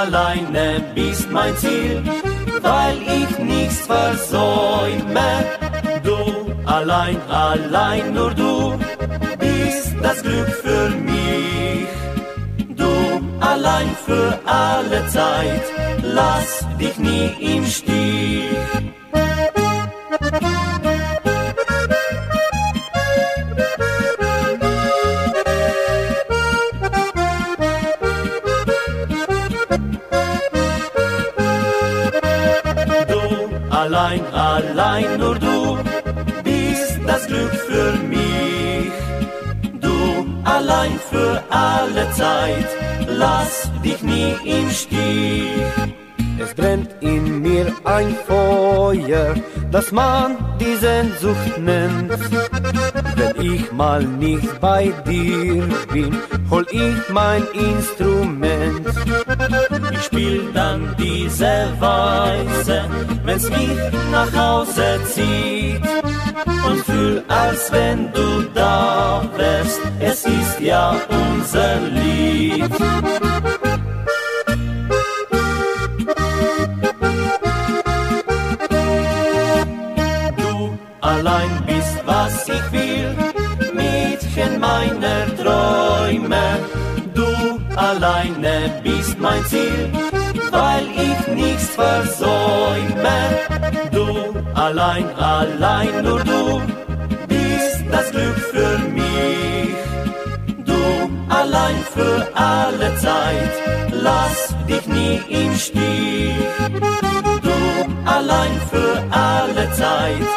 [0.00, 2.02] alleine bist mein Ziel,
[2.62, 5.30] weil ich nichts versäume.
[6.08, 6.18] Du
[6.76, 8.54] allein, allein nur du
[9.44, 11.88] bist das Glück für mich.
[12.82, 12.92] Du
[13.40, 15.64] allein für alle Zeit,
[16.18, 18.17] lass dich nie im Stich.
[34.98, 35.78] Allein nur du
[36.44, 38.92] bist das Glück für mich.
[39.80, 42.68] Du allein für alle Zeit,
[43.06, 45.52] lass dich nie im Stich.
[46.40, 49.34] Es brennt in mir ein Feuer,
[49.70, 52.12] das man die Sehnsucht nennt.
[53.16, 56.16] Wenn ich mal nicht bei dir bin,
[56.50, 58.86] hol ich mein Instrument.
[59.92, 62.84] Ich spiel dann diese Weise,
[63.24, 63.78] wenn's mich
[64.10, 65.82] nach Hause zieht.
[66.66, 72.70] Und fühl, als wenn du da wärst, es ist ja unser Lied.
[89.08, 89.90] Bist mein Ziel,
[90.50, 93.18] weil ich nichts versäume.
[93.92, 96.60] Du allein, allein nur du
[97.26, 99.74] bist das Glück für mich.
[100.64, 100.82] Du
[101.28, 103.52] allein für alle Zeit,
[103.92, 106.34] lass dich nie im Stich.
[107.46, 107.58] Du
[108.04, 110.28] allein für alle Zeit,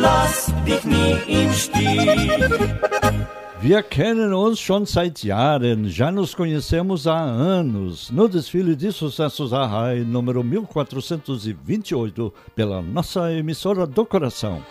[0.00, 3.39] lass dich nie im Stich.
[3.62, 8.10] Wir kennen uns schon seit Jahren, já nos conhecemos há anos.
[8.10, 14.62] No desfile de sucessos Arrai, número 1428, pela nossa emissora do coração.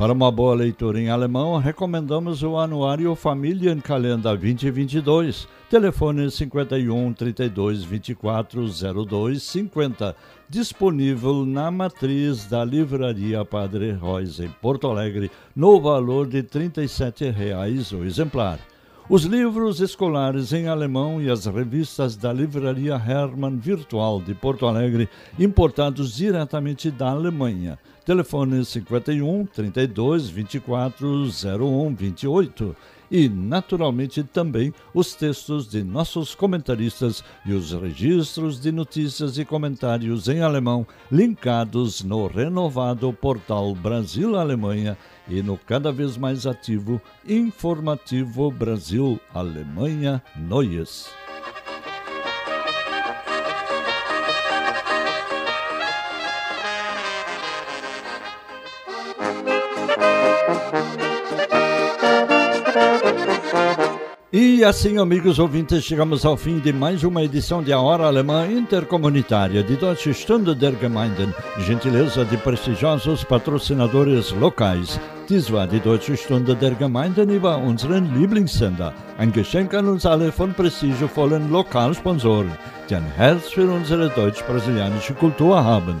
[0.00, 8.66] Para uma boa leitura em alemão, recomendamos o anuário Familienkalender 2022, telefone 51 32 24
[9.06, 10.16] 02 50,
[10.48, 17.98] disponível na matriz da Livraria Padre Reus, em Porto Alegre, no valor de R$ 37,00
[17.98, 18.58] o exemplar.
[19.10, 25.08] Os livros escolares em alemão e as revistas da Livraria Hermann Virtual de Porto Alegre,
[25.36, 27.76] importados diretamente da Alemanha.
[28.06, 32.76] Telefone 51 32 24 01 28
[33.10, 40.28] e, naturalmente, também os textos de nossos comentaristas e os registros de notícias e comentários
[40.28, 44.96] em alemão linkados no renovado portal Brasil-Alemanha
[45.30, 51.08] e no cada vez mais ativo Informativo Brasil-Alemanha Neues.
[64.32, 68.46] E assim, amigos ouvintes, chegamos ao fim de mais uma edição de A Hora Alemã
[68.46, 75.00] Intercomunitária de Deutsche Stunde der Gemeinden, gentileza de prestigiosos patrocinadores locais.
[75.28, 78.94] Dies war die Deutsche Stunde der Gemeinden über unseren Lieblingssender.
[79.18, 82.56] Ein Geschenk an uns alle von prestigiovollen Lokalsponsoren,
[82.88, 86.00] die ein Herz für unsere deutsch-brasilianische Kultur haben.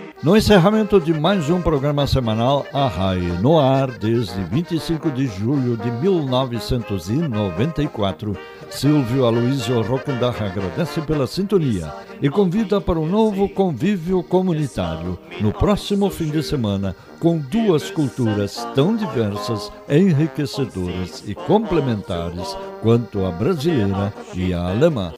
[0.23, 5.75] No encerramento de mais um programa semanal, a RAI no ar desde 25 de julho
[5.75, 8.37] de 1994.
[8.69, 11.91] Silvio Aloysio Rockenbach agradece pela sintonia
[12.21, 18.63] e convida para um novo convívio comunitário no próximo fim de semana com duas culturas
[18.75, 25.15] tão diversas, enriquecedoras e complementares quanto a brasileira e a alemã.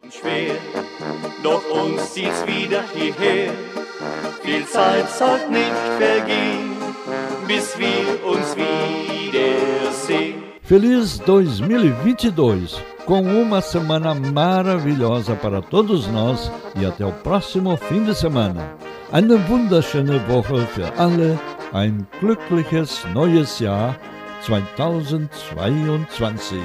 [4.43, 6.75] Viel Zeit sollt nicht vergehen,
[7.47, 10.43] bis wir uns wiedersehen.
[10.63, 18.13] Feliz 2022, com uma semana maravilhosa para todos nós e até o próximo fim de
[18.13, 18.75] semana.
[19.13, 21.39] Eine wunderschöne Woche für alle,
[21.71, 23.95] ein glückliches neues Jahr
[24.41, 26.59] 2022.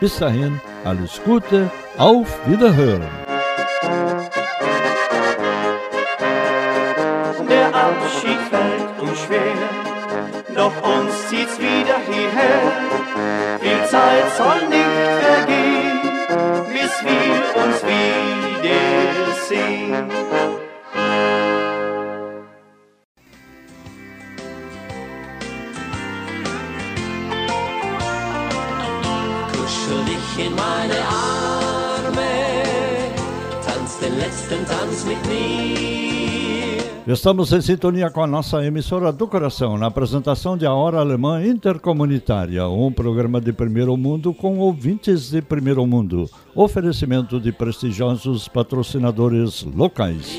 [0.00, 3.25] Bis dahin alles Gute, auf Wiederhören.
[9.00, 9.54] Uns schwer,
[10.54, 12.72] doch uns zieht's wieder hierher.
[13.60, 14.84] Viel Zeit soll nicht
[15.22, 16.00] vergehen,
[16.72, 17.82] bis wir uns
[18.62, 18.96] wiedersehen.
[29.52, 32.32] Kuschel dich in meine Arme,
[33.66, 36.15] tanz den letzten Tanz mit mir.
[37.06, 41.40] Estamos em sintonia com a nossa emissora do coração, na apresentação de A Hora Alemã
[41.40, 46.28] Intercomunitária, um programa de primeiro mundo com ouvintes de primeiro mundo.
[46.52, 50.36] Oferecimento de prestigiosos patrocinadores locais.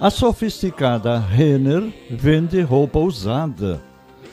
[0.00, 3.82] A sofisticada Renner vende roupa usada.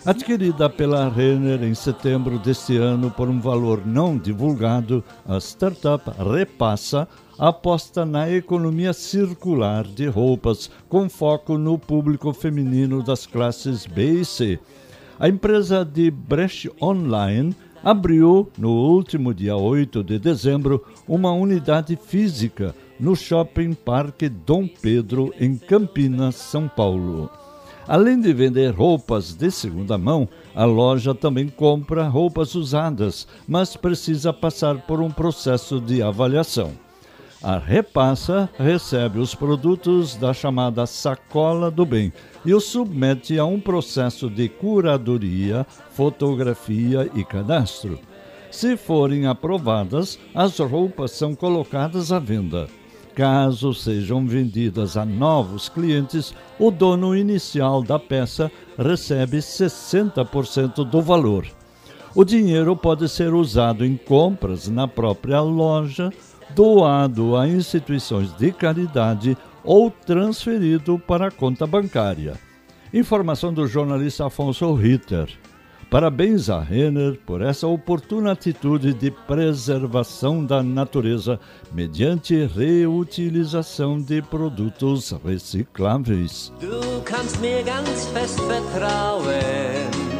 [0.05, 7.05] Adquirida pela Renner em setembro deste ano por um valor não divulgado, a startup Repassa
[7.37, 14.25] aposta na economia circular de roupas, com foco no público feminino das classes B e
[14.25, 14.59] C.
[15.19, 22.75] A empresa de Brecht Online abriu, no último dia 8 de dezembro, uma unidade física
[22.99, 27.29] no Shopping Parque Dom Pedro, em Campinas, São Paulo.
[27.87, 34.33] Além de vender roupas de segunda mão, a loja também compra roupas usadas, mas precisa
[34.33, 36.86] passar por um processo de avaliação.
[37.43, 42.11] A Repassa recebe os produtos da chamada Sacola do Bem
[42.43, 47.99] e os submete a um processo de curadoria, fotografia e cadastro.
[48.49, 52.67] Se forem aprovadas, as roupas são colocadas à venda.
[53.13, 61.45] Caso sejam vendidas a novos clientes, o dono inicial da peça recebe 60% do valor.
[62.15, 66.11] O dinheiro pode ser usado em compras na própria loja,
[66.57, 72.33] doado a instituições de caridade ou transferido para a conta bancária.
[72.91, 75.29] Informação do jornalista Afonso Ritter.
[75.91, 81.39] Parabéns a Renner por essa oportuna atitude de preservação da natureza
[81.71, 86.51] mediante reutilização de produtos recicláveis.
[86.59, 90.16] Du kannst mir ganz fest vertrauen,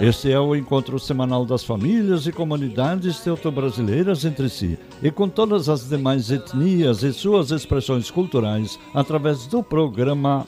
[0.00, 5.68] Este é o encontro semanal das famílias e comunidades teuto-brasileiras entre si e com todas
[5.68, 10.46] as demais etnias e suas expressões culturais através do programa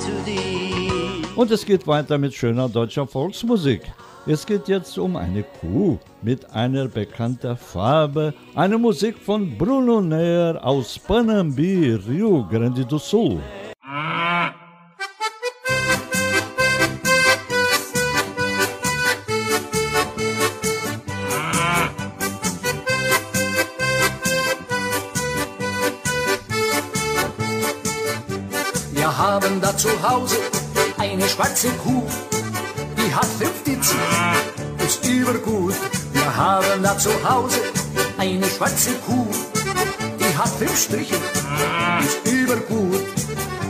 [0.00, 1.36] zu dir.
[1.36, 3.82] Und es geht weiter mit schöner deutscher Volksmusik.
[4.28, 10.58] Es geht jetzt um eine Kuh mit einer bekannten Farbe, eine Musik von Bruno Neer
[10.64, 13.40] aus Panambi, Rio Grande do Sul.
[28.92, 30.38] Wir haben da zu Hause
[30.98, 32.02] eine schwarze Kuh,
[33.16, 35.74] hat 50 Zähne, ist übergut.
[36.12, 37.60] Wir haben da zu Hause
[38.18, 39.26] eine schwarze Kuh,
[40.20, 41.16] die hat fünf Striche,
[42.04, 43.02] ist übergut.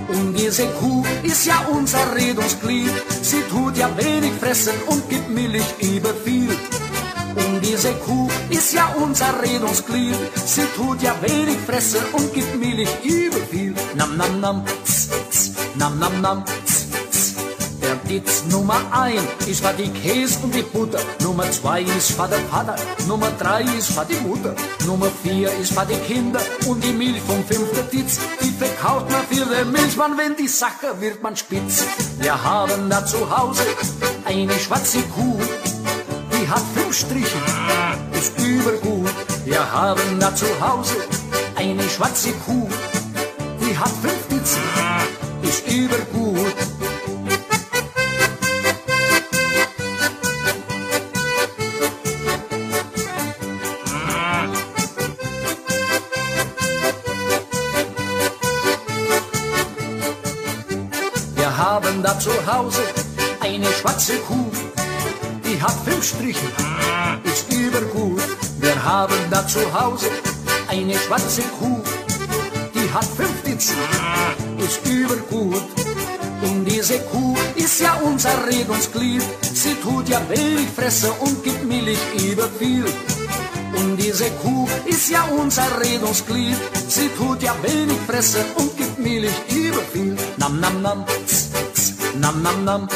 [0.09, 2.91] Und diese Kuh ist ja unser Redungsglied,
[3.23, 6.51] sie tut ja wenig fressen und gibt Milch über viel.
[7.37, 10.17] Und diese Kuh ist ja unser Redungsglied.
[10.47, 13.75] Sie tut ja wenig fressen und gibt Milch über viel.
[13.95, 16.86] Nam nam nam, tz, tz, nam nam nam, tz,
[18.09, 21.01] Ditz Nummer ein ist für die Käse und die Butter.
[21.23, 22.77] Nummer zwei ist für den Vater.
[23.07, 24.55] Nummer drei ist für die Mutter.
[24.87, 26.41] Nummer vier ist für die Kinder.
[26.67, 30.17] Und die Milch vom fünften Ditz, die verkauft man für den Milchmann.
[30.17, 31.85] Wenn die Sache wird man spitz.
[32.19, 33.63] Wir haben da zu Hause
[34.25, 35.39] eine schwarze Kuh
[36.47, 37.39] die hat fünf Striche,
[38.13, 39.11] ist übergut.
[39.45, 40.95] Wir haben da zu Hause
[41.57, 42.69] eine schwarze Kuh,
[43.61, 44.63] die hat fünf Ditzen,
[45.43, 46.36] ist übergut.
[62.19, 62.83] Zu Hause
[63.41, 64.51] eine schwarze Kuh,
[65.45, 66.47] die hat fünf Striche,
[67.25, 68.23] ist übergut.
[68.59, 70.09] Wir haben da zu Hause
[70.69, 71.83] eine schwarze Kuh,
[72.75, 73.77] die hat fünf Ditzen,
[74.59, 75.63] ist übergut.
[76.43, 79.23] Und diese Kuh ist ja unser Redungsglied.
[79.41, 81.99] Sie tut ja wenig Fresse und gibt Milch
[82.31, 82.85] über viel.
[83.77, 86.57] Und diese Kuh ist ja unser Redungsglied.
[86.89, 90.17] Sie tut ja wenig Fresse und gibt Milch über viel.
[90.37, 91.46] Nam, nam, nam, tz,
[92.21, 92.89] nam, nam, nam.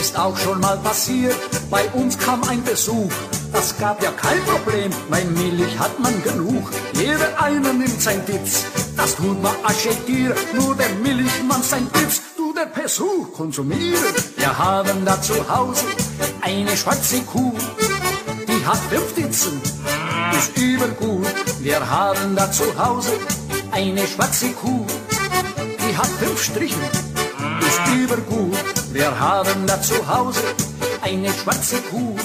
[0.00, 1.36] Ist auch schon mal passiert,
[1.70, 3.12] bei uns kam ein Besuch.
[3.52, 6.70] Das gab ja kein Problem, mein Milch hat man genug.
[6.94, 8.64] Jeder eine nimmt sein Ditz,
[8.96, 10.36] das tut man aschetieren.
[10.54, 14.14] Nur der Milchmann sein Ditz, du der Besuch konsumieren.
[14.36, 15.84] Wir haben da zu Hause
[16.42, 17.54] eine schwarze Kuh,
[18.48, 19.60] die hat fünf Ditzen,
[20.36, 21.26] ist übergut.
[21.60, 23.12] Wir haben da zu Hause
[23.70, 24.84] eine schwarze Kuh,
[25.58, 26.82] die hat fünf Strichen,
[27.74, 28.92] ist übergut.
[28.92, 30.42] Wir haben da zu Hause
[31.02, 32.16] eine schwarze Kuh,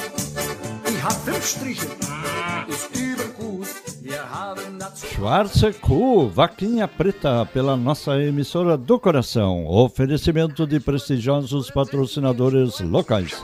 [0.88, 1.88] die hat fünf Striche,
[2.68, 3.68] ist übergut.
[5.16, 9.66] Schwarze Kuh, vaquinha preta, pela nossa emissora do coração.
[9.68, 13.36] Oferecimento de prestigiosos patrocinadores locais.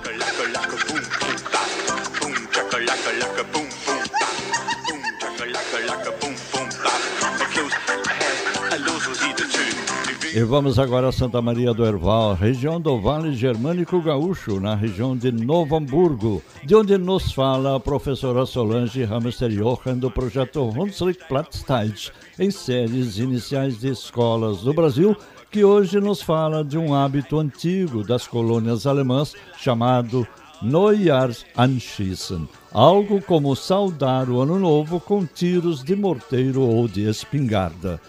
[10.36, 15.16] E vamos agora a Santa Maria do Herval, região do Vale Germânico Gaúcho, na região
[15.16, 21.26] de Novo Hamburgo, de onde nos fala a professora Solange Hamster Johan do projeto Hunsrück
[21.30, 25.16] Platzteich, em séries iniciais de escolas do Brasil,
[25.50, 30.28] que hoje nos fala de um hábito antigo das colônias alemãs chamado
[30.62, 38.02] Neujahrsschießen, algo como saudar o ano novo com tiros de morteiro ou de espingarda.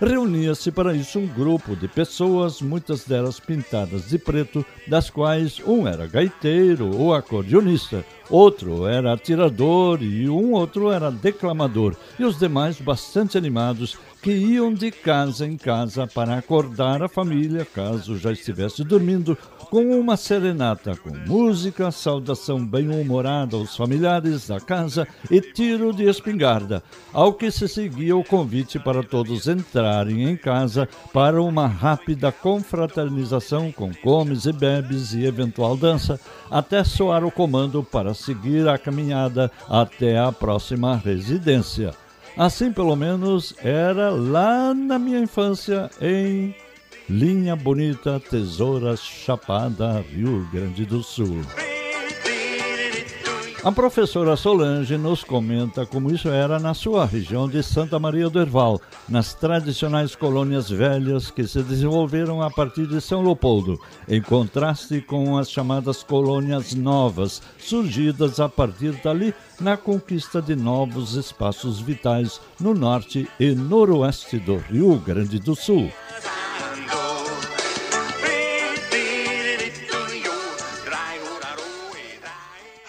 [0.00, 5.86] Reunia-se para isso um grupo de pessoas, muitas delas pintadas de preto, das quais um
[5.86, 12.80] era gaiteiro ou acordeonista, outro era atirador e um outro era declamador, e os demais
[12.80, 18.82] bastante animados que iam de casa em casa para acordar a família, caso já estivesse
[18.82, 19.36] dormindo,
[19.68, 26.82] com uma serenata com música, saudação bem-humorada aos familiares da casa e tiro de espingarda,
[27.12, 33.70] ao que se seguia o convite para todos entrarem em casa para uma rápida confraternização
[33.70, 36.18] com comes e bebes e eventual dança,
[36.50, 42.03] até soar o comando para seguir a caminhada até a próxima residência.
[42.36, 46.54] Assim, pelo menos, era lá na minha infância, em
[47.08, 51.42] Linha Bonita, Tesoura Chapada, Rio Grande do Sul.
[53.64, 58.38] A professora Solange nos comenta como isso era na sua região de Santa Maria do
[58.38, 65.00] Herval, nas tradicionais colônias velhas que se desenvolveram a partir de São Leopoldo, em contraste
[65.00, 72.42] com as chamadas colônias novas, surgidas a partir dali na conquista de novos espaços vitais
[72.60, 75.90] no norte e noroeste do Rio Grande do Sul.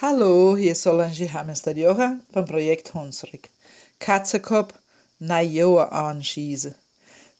[0.02, 3.48] Hallo, hier ist Solange Hamester Jocha vom Projekt Hunsrück.
[3.98, 4.74] Katzenkopf,
[5.20, 6.74] Najoa anschießen.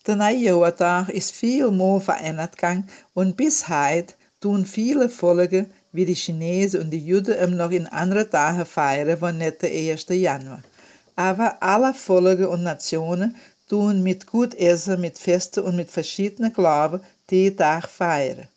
[0.06, 6.14] Der Najoa-Tag ist viel mehr verändert gegangen und bis heute tun viele Folgen wie die
[6.14, 10.06] Chinesen und die Juden noch in anderen Tagen feiern, wo nicht der 1.
[10.08, 10.62] Januar.
[11.14, 13.36] Aber alle Folgen und Nationen
[13.68, 18.48] tun mit gut Essen, mit Festen und mit verschiedenen Glauben den Tag feiern.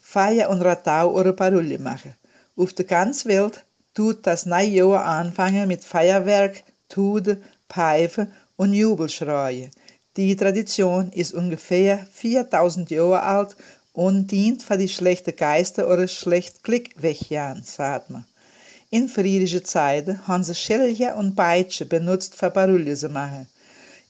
[0.00, 2.14] Feier und Ratau oder Parole machen.
[2.58, 9.70] Auf der ganzen Welt tut das neue Jahr anfangen mit Feuerwerk, Tuden, Pfeifen und Jubelschreien.
[10.16, 13.56] Die Tradition ist ungefähr 4000 Jahre alt
[13.92, 18.24] und dient für die schlechten Geister oder schlecht Glück wegjagen, sagt man.
[18.90, 23.46] In friedlichen Zeiten haben sie Schilder und Peitschen benutzt für Parole zu machen.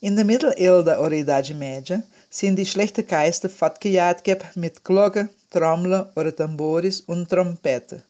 [0.01, 6.35] In der Mittelalter oder Idade Média sind die schlechten Geister fortgejagt mit Glocken, Trommeln oder
[6.35, 8.03] Tamboris und Trompeten.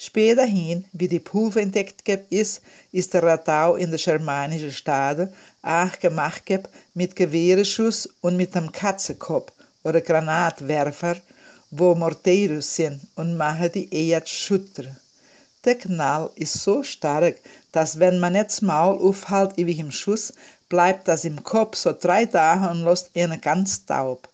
[0.00, 5.32] Späterhin, wie die Pulver entdeckt ist, ist der Ratau in der germanischen Staaten
[5.62, 6.44] auch gemacht
[6.94, 11.16] mit Gewehrschuss und mit einem Katzenkopf oder Granatwerfer,
[11.72, 14.84] wo Morteros sind und machen die eher Schutter.
[15.64, 17.34] Der Knall ist so stark,
[17.72, 20.32] dass wenn man nicht das Maul aufhält wie im Schuss,
[20.68, 24.28] bleibt das im Kopf so drei Tage und lässt ihn ganz taub.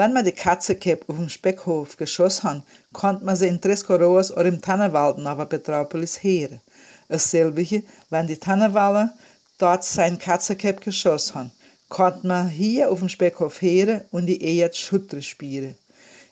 [0.00, 2.62] Wenn man die Katzenkopf auf dem Speckhof geschossen hat,
[2.94, 6.62] konnte man sie in Trescoroas oder im Tannenwald nach Petropolis hören.
[7.08, 9.12] Dasselbe, wenn die Tannenwalder
[9.58, 11.52] dort sein Katzenkopf geschossen haben,
[11.90, 15.74] konnte man hier auf dem Speckhof hören und die eher Schutter spielen.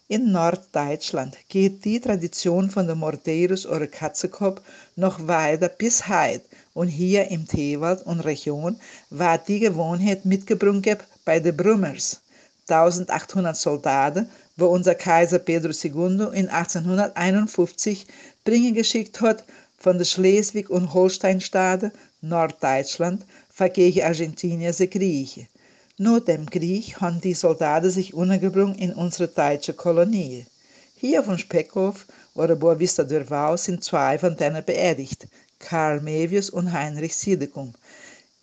[0.08, 4.62] In Norddeutschland geht die Tradition von der Morteros oder Katzenkopf
[4.96, 11.38] noch weiter bis heute und hier im Teewald und Region war die Gewohnheit mitgebracht bei
[11.38, 12.22] den Brummers.
[12.70, 18.06] 1800 Soldaten, wo unser Kaiser Pedro II in 1851
[18.44, 19.44] bringen geschickt hat
[19.78, 25.46] von der Schleswig- und Holsteinstaaten, Norddeutschland, vergegen Argentinien se Kriege.
[25.96, 30.46] Nur dem Krieg haben die Soldaten sich untergebracht in unsere deutsche Kolonie.
[30.96, 35.26] Hier von Speckhof oder Boa Vista Durval sind zwei von denen beerdigt,
[35.58, 37.74] Karl Mevius und Heinrich Siedekum.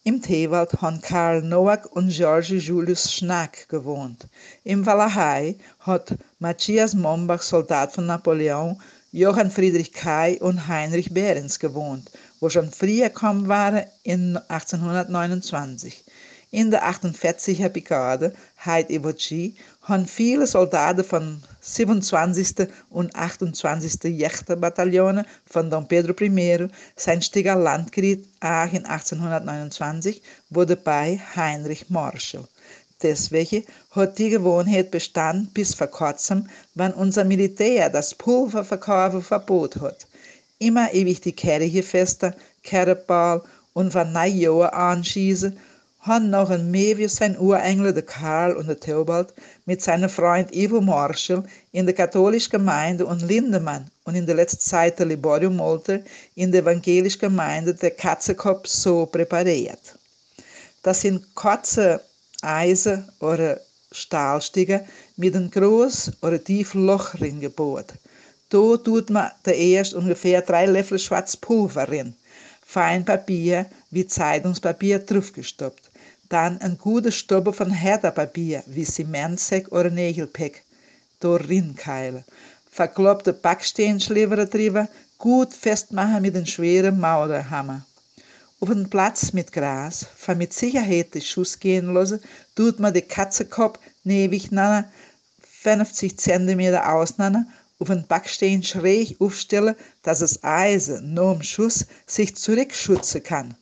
[0.07, 4.27] Im Teewald haben Karl Noack und George Julius Schnack gewohnt.
[4.63, 8.79] Im Walachei hat Matthias Mombach, Soldat von Napoleon,
[9.11, 16.05] Johann Friedrich Kai und Heinrich Behrens gewohnt, wo schon früher gekommen waren in 1829.
[16.51, 19.55] In der 48er Brigade, Heid Ivochi,
[19.85, 22.67] haben viele Soldaten von 27.
[22.89, 24.03] und 28.
[24.05, 32.47] Jächterbataillone von Dom Pedro I sein Stieger auch in 1829 wurde bei Heinrich Marschall.
[33.03, 40.07] Deswegen hat die Gewohnheit bestanden bis vor kurzem, wenn unser Militär das Pulververkaufen verbot hat.
[40.57, 42.33] Immer ewig die Kirchefeste,
[42.63, 45.59] Kerbal und wenn Neujahr anschießen,
[46.05, 49.33] haben noch ein Mevius sein Urengel, der Karl und der Theobald,
[49.65, 54.61] mit seinem Freund Ivo Marschall in der katholischen Gemeinde und Lindemann und in der letzten
[54.61, 55.99] Zeit der Liborio Molter
[56.35, 59.97] in der evangelischen Gemeinde der Katzenkopf so präpariert.
[60.83, 62.01] Das sind kurze
[62.41, 63.59] Eisen oder
[63.91, 64.85] Stahlstiege
[65.15, 67.93] mit einem großen oder tiefen Loch drin gebohrt.
[68.49, 72.15] Da tut man erst ungefähr drei Löffel schwarz Pulver rein.
[72.65, 75.84] Fein Papier wie Zeitungspapier draufgestoppt.
[76.29, 80.63] Dann ein guter Stopper von herderpapier, wie cementsäck oder negelpik,
[81.19, 82.23] doorheen keilen.
[82.71, 87.85] Verklopte baksteens leveren gut festmachen mit einem schweren Mauerhammer.
[88.59, 92.19] Auf einem Platz mit Gras, für mit Sicherheit den Schuss gehen lassen,
[92.55, 94.85] tut man den Katzenkopf newig nana
[95.61, 97.45] 50 cm auseinander
[97.79, 103.55] auf einen Backstein schräg aufstellen, dass das Eisen nur im Schuss sich zurückschützen kann.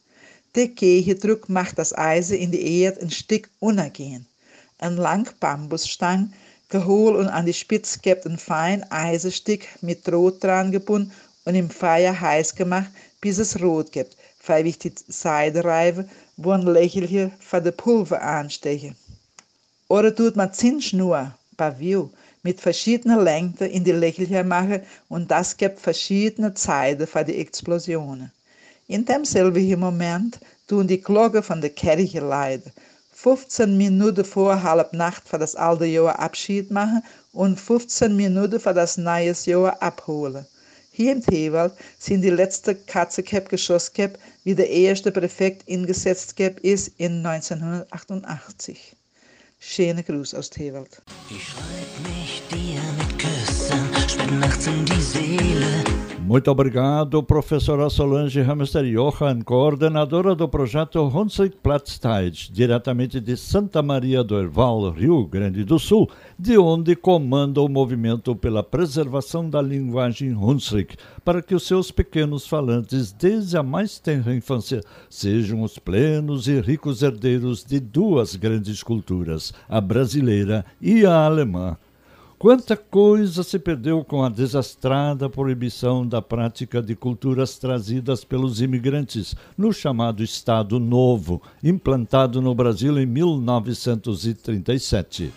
[0.56, 4.28] Der Gegendruck macht das Eisen in die Erde ein Stück untergehen.
[4.78, 6.32] Ein lang Bambusstang,
[6.70, 11.12] geholt und an die Spitze gibt ein fein Eisenstück mit Rot dran gebunden
[11.46, 16.62] und im Feuer heiß gemacht, bis es rot gibt, weil ich die Seidereife, wo ein
[16.62, 18.96] Lächelchen für de Pulver ansteche.
[19.88, 22.12] Oder tut man Zinnschnur, Pavio,
[22.44, 28.32] mit verschiedenen Längen in die Lächelchen machen und das gibt verschiedene Zeiten für die Explosionen.
[28.88, 32.72] In demselben Moment tun die Glocken von der Kirche leiden.
[33.14, 38.74] 15 Minuten vor halb Nacht für das alte Jahr Abschied machen und 15 Minuten für
[38.74, 40.46] das neue Jahr abholen.
[40.92, 47.26] Hier im Teewald sind die letzte Katzekäpp Geschosskäpp, wie der erste Präfekt eingesetzt ist in
[47.26, 48.96] 1988.
[49.60, 51.02] Schöne Gruß aus Teewald.
[51.30, 56.03] Ich schreib mich dir mit Küssen, spät nachts in die Seele.
[56.26, 64.24] Muito obrigado, professora Solange Hamster Johan, coordenadora do projeto Hunsrück Platztide, diretamente de Santa Maria
[64.24, 66.10] do Herval, Rio Grande do Sul,
[66.40, 70.96] de onde comanda o movimento pela preservação da linguagem Hunsrück,
[71.26, 76.58] para que os seus pequenos falantes, desde a mais tenra infância, sejam os plenos e
[76.62, 81.78] ricos herdeiros de duas grandes culturas, a brasileira e a alemã.
[82.44, 89.34] Quanta coisa se perdeu com a desastrada proibição da prática de culturas trazidas pelos imigrantes
[89.58, 95.32] no chamado Estado Novo, implantado no Brasil em 1937.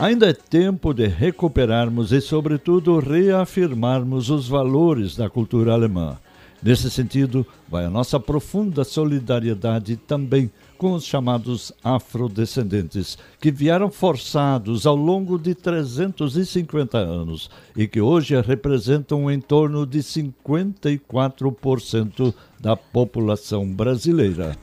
[0.00, 6.18] Ainda é tempo de recuperarmos e, sobretudo, reafirmarmos os valores da cultura alemã.
[6.60, 10.50] Nesse sentido, vai a nossa profunda solidariedade também
[10.84, 18.38] com os chamados afrodescendentes, que vieram forçados ao longo de 350 anos e que hoje
[18.38, 24.58] representam em torno de 54% da população brasileira.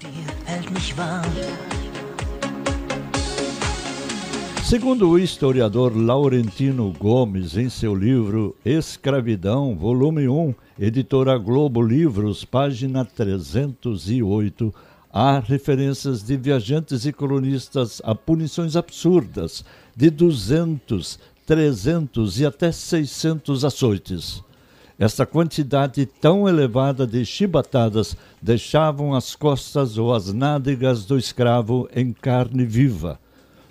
[4.64, 13.04] Segundo o historiador Laurentino Gomes, em seu livro Escravidão, volume 1, editora Globo Livros, página
[13.04, 14.72] 308,
[15.12, 19.64] há referências de viajantes e colonistas a punições absurdas
[19.96, 24.44] de 200, 300 e até 600 açoites.
[24.98, 32.14] Esta quantidade tão elevada de chibatadas deixavam as costas ou as nádegas do escravo em
[32.14, 33.20] carne viva.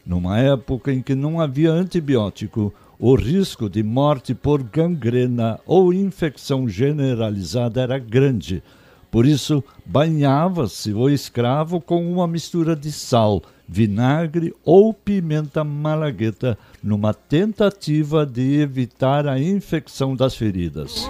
[0.04, 6.68] Numa época em que não havia antibiótico, o risco de morte por gangrena ou infecção
[6.68, 8.62] generalizada era grande.
[9.10, 17.12] Por isso, banhava-se o escravo com uma mistura de sal, vinagre ou pimenta malagueta, numa
[17.12, 21.08] tentativa de evitar a infecção das feridas.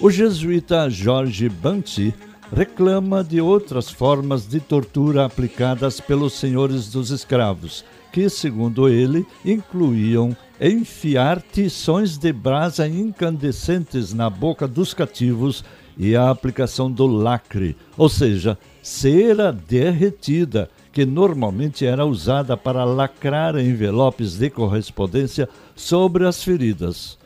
[0.00, 2.12] O jesuíta Jorge Banti
[2.52, 10.36] reclama de outras formas de tortura aplicadas pelos senhores dos escravos, que, segundo ele, incluíam
[10.70, 15.64] enfiar tições de brasa incandescentes na boca dos cativos
[15.98, 23.58] e a aplicação do lacre, ou seja, cera derretida, que normalmente era usada para lacrar
[23.58, 27.18] envelopes de correspondência sobre as feridas.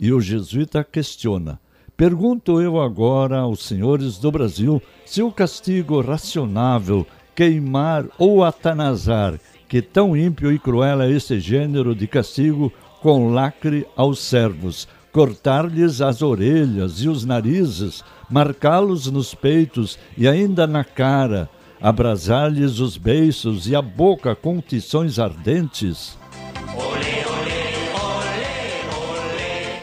[0.00, 1.60] E o jesuíta questiona:
[1.96, 9.38] Pergunto eu agora aos senhores do Brasil se o castigo racionável, queimar ou atanasar,
[9.68, 16.00] que tão ímpio e cruel é esse gênero de castigo, com lacre aos servos, cortar-lhes
[16.00, 21.48] as orelhas e os narizes, marcá-los nos peitos e ainda na cara,
[21.80, 26.16] abrasar-lhes os beiços e a boca com tições ardentes.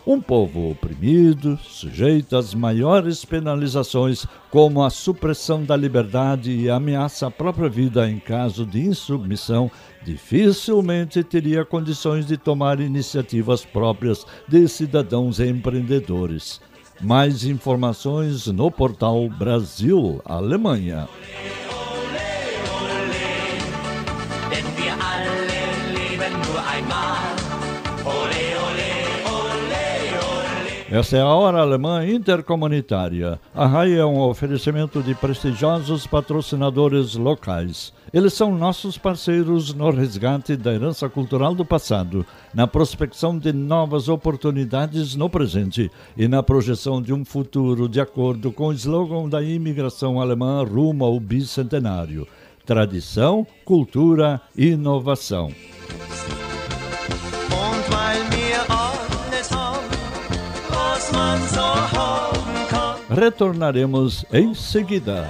[0.05, 7.31] Um povo oprimido, sujeito às maiores penalizações, como a supressão da liberdade e ameaça à
[7.31, 9.71] própria vida em caso de insubmissão,
[10.03, 16.59] dificilmente teria condições de tomar iniciativas próprias de cidadãos empreendedores.
[16.99, 21.07] Mais informações no portal Brasil Alemanha.
[30.93, 33.39] Essa é a Hora Alemã Intercomunitária.
[33.55, 37.91] A RAI é um oferecimento de prestigiosos patrocinadores locais.
[38.13, 44.07] Eles são nossos parceiros no resgate da herança cultural do passado, na prospecção de novas
[44.07, 49.41] oportunidades no presente e na projeção de um futuro de acordo com o slogan da
[49.41, 52.27] imigração alemã rumo ao bicentenário:
[52.67, 55.51] tradição, cultura e inovação.
[63.09, 65.29] Retornaremos em seguida.